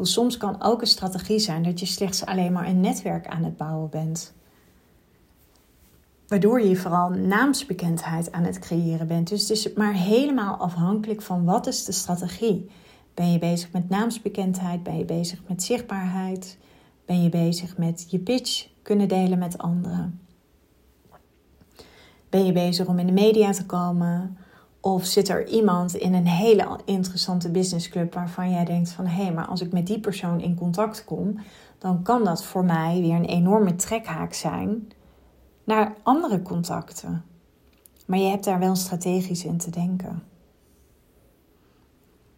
soms 0.01 0.37
kan 0.37 0.61
ook 0.61 0.81
een 0.81 0.87
strategie 0.87 1.39
zijn 1.39 1.63
dat 1.63 1.79
je 1.79 1.85
slechts 1.85 2.25
alleen 2.25 2.51
maar 2.51 2.67
een 2.67 2.79
netwerk 2.79 3.27
aan 3.27 3.43
het 3.43 3.57
bouwen 3.57 3.89
bent. 3.89 4.33
Waardoor 6.33 6.61
je 6.61 6.75
vooral 6.75 7.09
naamsbekendheid 7.09 8.31
aan 8.31 8.43
het 8.43 8.59
creëren 8.59 9.07
bent. 9.07 9.29
Dus 9.29 9.41
het 9.41 9.49
is 9.49 9.73
maar 9.73 9.93
helemaal 9.93 10.55
afhankelijk 10.55 11.21
van 11.21 11.45
wat 11.45 11.67
is 11.67 11.85
de 11.85 11.91
strategie. 11.91 12.69
Ben 13.13 13.31
je 13.31 13.39
bezig 13.39 13.71
met 13.71 13.89
naamsbekendheid? 13.89 14.83
Ben 14.83 14.97
je 14.97 15.05
bezig 15.05 15.41
met 15.47 15.63
zichtbaarheid? 15.63 16.57
Ben 17.05 17.23
je 17.23 17.29
bezig 17.29 17.77
met 17.77 18.05
je 18.09 18.19
pitch 18.19 18.67
kunnen 18.81 19.07
delen 19.07 19.39
met 19.39 19.57
anderen? 19.57 20.19
Ben 22.29 22.45
je 22.45 22.51
bezig 22.51 22.87
om 22.87 22.99
in 22.99 23.07
de 23.07 23.13
media 23.13 23.51
te 23.51 23.65
komen? 23.65 24.37
Of 24.79 25.05
zit 25.05 25.29
er 25.29 25.47
iemand 25.47 25.95
in 25.95 26.13
een 26.13 26.27
hele 26.27 26.79
interessante 26.85 27.49
businessclub 27.51 28.13
waarvan 28.13 28.51
jij 28.51 28.65
denkt 28.65 28.89
van 28.89 29.05
hé, 29.05 29.23
hey, 29.23 29.33
maar 29.33 29.45
als 29.45 29.61
ik 29.61 29.71
met 29.71 29.87
die 29.87 29.99
persoon 29.99 30.41
in 30.41 30.55
contact 30.55 31.03
kom, 31.03 31.39
dan 31.77 32.01
kan 32.01 32.23
dat 32.23 32.43
voor 32.43 32.65
mij 32.65 33.01
weer 33.01 33.15
een 33.15 33.25
enorme 33.25 33.75
trekhaak 33.75 34.33
zijn 34.33 34.87
naar 35.63 35.95
andere 36.03 36.41
contacten. 36.41 37.25
Maar 38.05 38.19
je 38.19 38.29
hebt 38.29 38.43
daar 38.43 38.59
wel 38.59 38.75
strategisch 38.75 39.45
in 39.45 39.57
te 39.57 39.69
denken. 39.69 40.23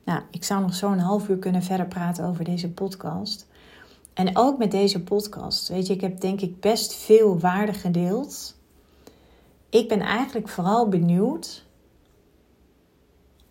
Nou, 0.05 0.21
ik 0.31 0.43
zou 0.43 0.61
nog 0.61 0.75
zo'n 0.75 0.97
half 0.97 1.29
uur 1.29 1.37
kunnen 1.37 1.63
verder 1.63 1.87
praten 1.87 2.25
over 2.25 2.43
deze 2.43 2.71
podcast. 2.71 3.47
En 4.13 4.37
ook 4.37 4.57
met 4.57 4.71
deze 4.71 5.03
podcast, 5.03 5.67
weet 5.67 5.87
je, 5.87 5.93
ik 5.93 6.01
heb 6.01 6.19
denk 6.19 6.41
ik 6.41 6.59
best 6.59 6.93
veel 6.93 7.39
waarde 7.39 7.73
gedeeld. 7.73 8.55
Ik 9.69 9.87
ben 9.87 9.99
eigenlijk 9.99 10.49
vooral 10.49 10.89
benieuwd 10.89 11.65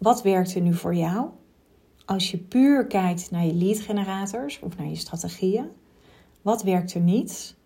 wat 0.05 0.23
werkt 0.23 0.55
er 0.55 0.61
nu 0.61 0.75
voor 0.75 0.95
jou? 0.95 1.29
Als 2.05 2.31
je 2.31 2.39
puur 2.39 2.87
kijkt 2.87 3.31
naar 3.31 3.45
je 3.45 3.55
lead 3.55 3.79
generators 3.79 4.61
of 4.61 4.77
naar 4.77 4.87
je 4.87 4.97
strategieën, 4.97 5.71
wat 6.43 6.63
werkt 6.63 6.95
er 6.95 7.01
niet? 7.01 7.57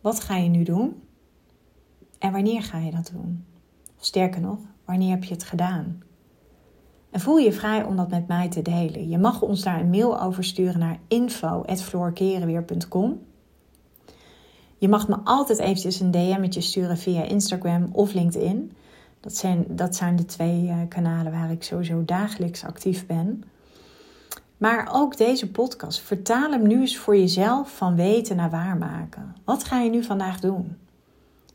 Wat 0.00 0.20
ga 0.20 0.36
je 0.36 0.48
nu 0.48 0.62
doen? 0.62 1.02
En 2.18 2.32
wanneer 2.32 2.62
ga 2.62 2.78
je 2.78 2.90
dat 2.90 3.10
doen? 3.12 3.44
Of 3.98 4.04
sterker 4.04 4.40
nog, 4.40 4.58
wanneer 4.84 5.10
heb 5.10 5.24
je 5.24 5.34
het 5.34 5.44
gedaan? 5.44 6.02
En 7.10 7.20
voel 7.20 7.36
je 7.36 7.52
vrij 7.52 7.84
om 7.84 7.96
dat 7.96 8.10
met 8.10 8.26
mij 8.26 8.48
te 8.48 8.62
delen. 8.62 9.08
Je 9.08 9.18
mag 9.18 9.42
ons 9.42 9.62
daar 9.62 9.80
een 9.80 9.90
mail 9.90 10.20
over 10.20 10.44
sturen 10.44 10.78
naar 10.78 10.98
info.floorkerenweer.com. 11.08 13.20
Je 14.78 14.88
mag 14.88 15.08
me 15.08 15.16
altijd 15.24 15.58
eventjes 15.58 16.00
een 16.00 16.10
DM'tje 16.10 16.60
sturen 16.60 16.98
via 16.98 17.22
Instagram 17.22 17.88
of 17.92 18.12
LinkedIn. 18.12 18.72
Dat 19.20 19.36
zijn, 19.36 19.64
dat 19.68 19.96
zijn 19.96 20.16
de 20.16 20.24
twee 20.24 20.62
uh, 20.62 20.76
kanalen 20.88 21.32
waar 21.32 21.50
ik 21.50 21.62
sowieso 21.62 22.04
dagelijks 22.04 22.64
actief 22.64 23.06
ben. 23.06 23.44
Maar 24.56 24.88
ook 24.92 25.16
deze 25.16 25.50
podcast, 25.50 26.00
vertaal 26.00 26.50
hem 26.50 26.66
nu 26.66 26.80
eens 26.80 26.96
voor 26.96 27.16
jezelf 27.16 27.76
van 27.76 27.96
weten 27.96 28.36
naar 28.36 28.50
waarmaken. 28.50 29.34
Wat 29.44 29.64
ga 29.64 29.80
je 29.80 29.90
nu 29.90 30.02
vandaag 30.02 30.40
doen? 30.40 30.76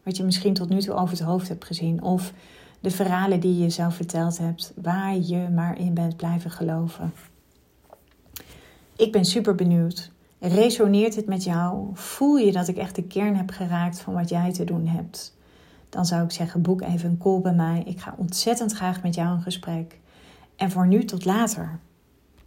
Wat 0.04 0.18
je 0.18 0.24
misschien 0.24 0.54
tot 0.54 0.70
nu 0.70 0.82
toe 0.82 0.94
over 0.94 1.18
het 1.18 1.26
hoofd 1.26 1.48
hebt 1.48 1.66
gezien. 1.66 2.02
Of 2.02 2.34
de 2.80 2.92
verhalen 2.92 3.40
die 3.40 3.58
je 3.58 3.70
zelf 3.70 3.96
verteld 3.96 4.38
hebt, 4.38 4.74
waar 4.76 5.18
je 5.18 5.50
maar 5.50 5.80
in 5.80 5.94
bent 5.94 6.16
blijven 6.16 6.52
geloven. 6.52 7.14
Ik 8.96 9.12
ben 9.12 9.26
super 9.26 9.56
benieuwd. 9.56 10.12
Resoneert 10.40 11.16
het 11.16 11.26
met 11.26 11.44
jou? 11.44 11.90
Voel 11.94 12.38
je 12.38 12.52
dat 12.52 12.68
ik 12.68 12.78
echt 12.78 12.96
de 12.96 13.04
kern 13.04 13.36
heb 13.36 13.50
geraakt 13.50 14.00
van 14.00 14.14
wat 14.14 14.30
jij 14.30 14.54
te 14.54 14.64
doen 14.64 14.88
hebt? 14.88 15.34
dan 15.92 16.06
zou 16.06 16.24
ik 16.24 16.32
zeggen: 16.32 16.62
boek 16.62 16.82
even 16.82 17.10
een 17.10 17.18
call 17.18 17.40
bij 17.40 17.54
mij. 17.54 17.84
Ik 17.86 18.00
ga 18.00 18.16
ontzettend 18.18 18.74
graag 18.74 19.04
met 19.04 19.16
jou 19.16 19.36
in 19.36 19.42
gesprek. 19.42 20.00
En 20.56 20.72
voor 20.72 20.88
nu 20.88 21.06
tot 21.06 21.26
later. 21.26 21.80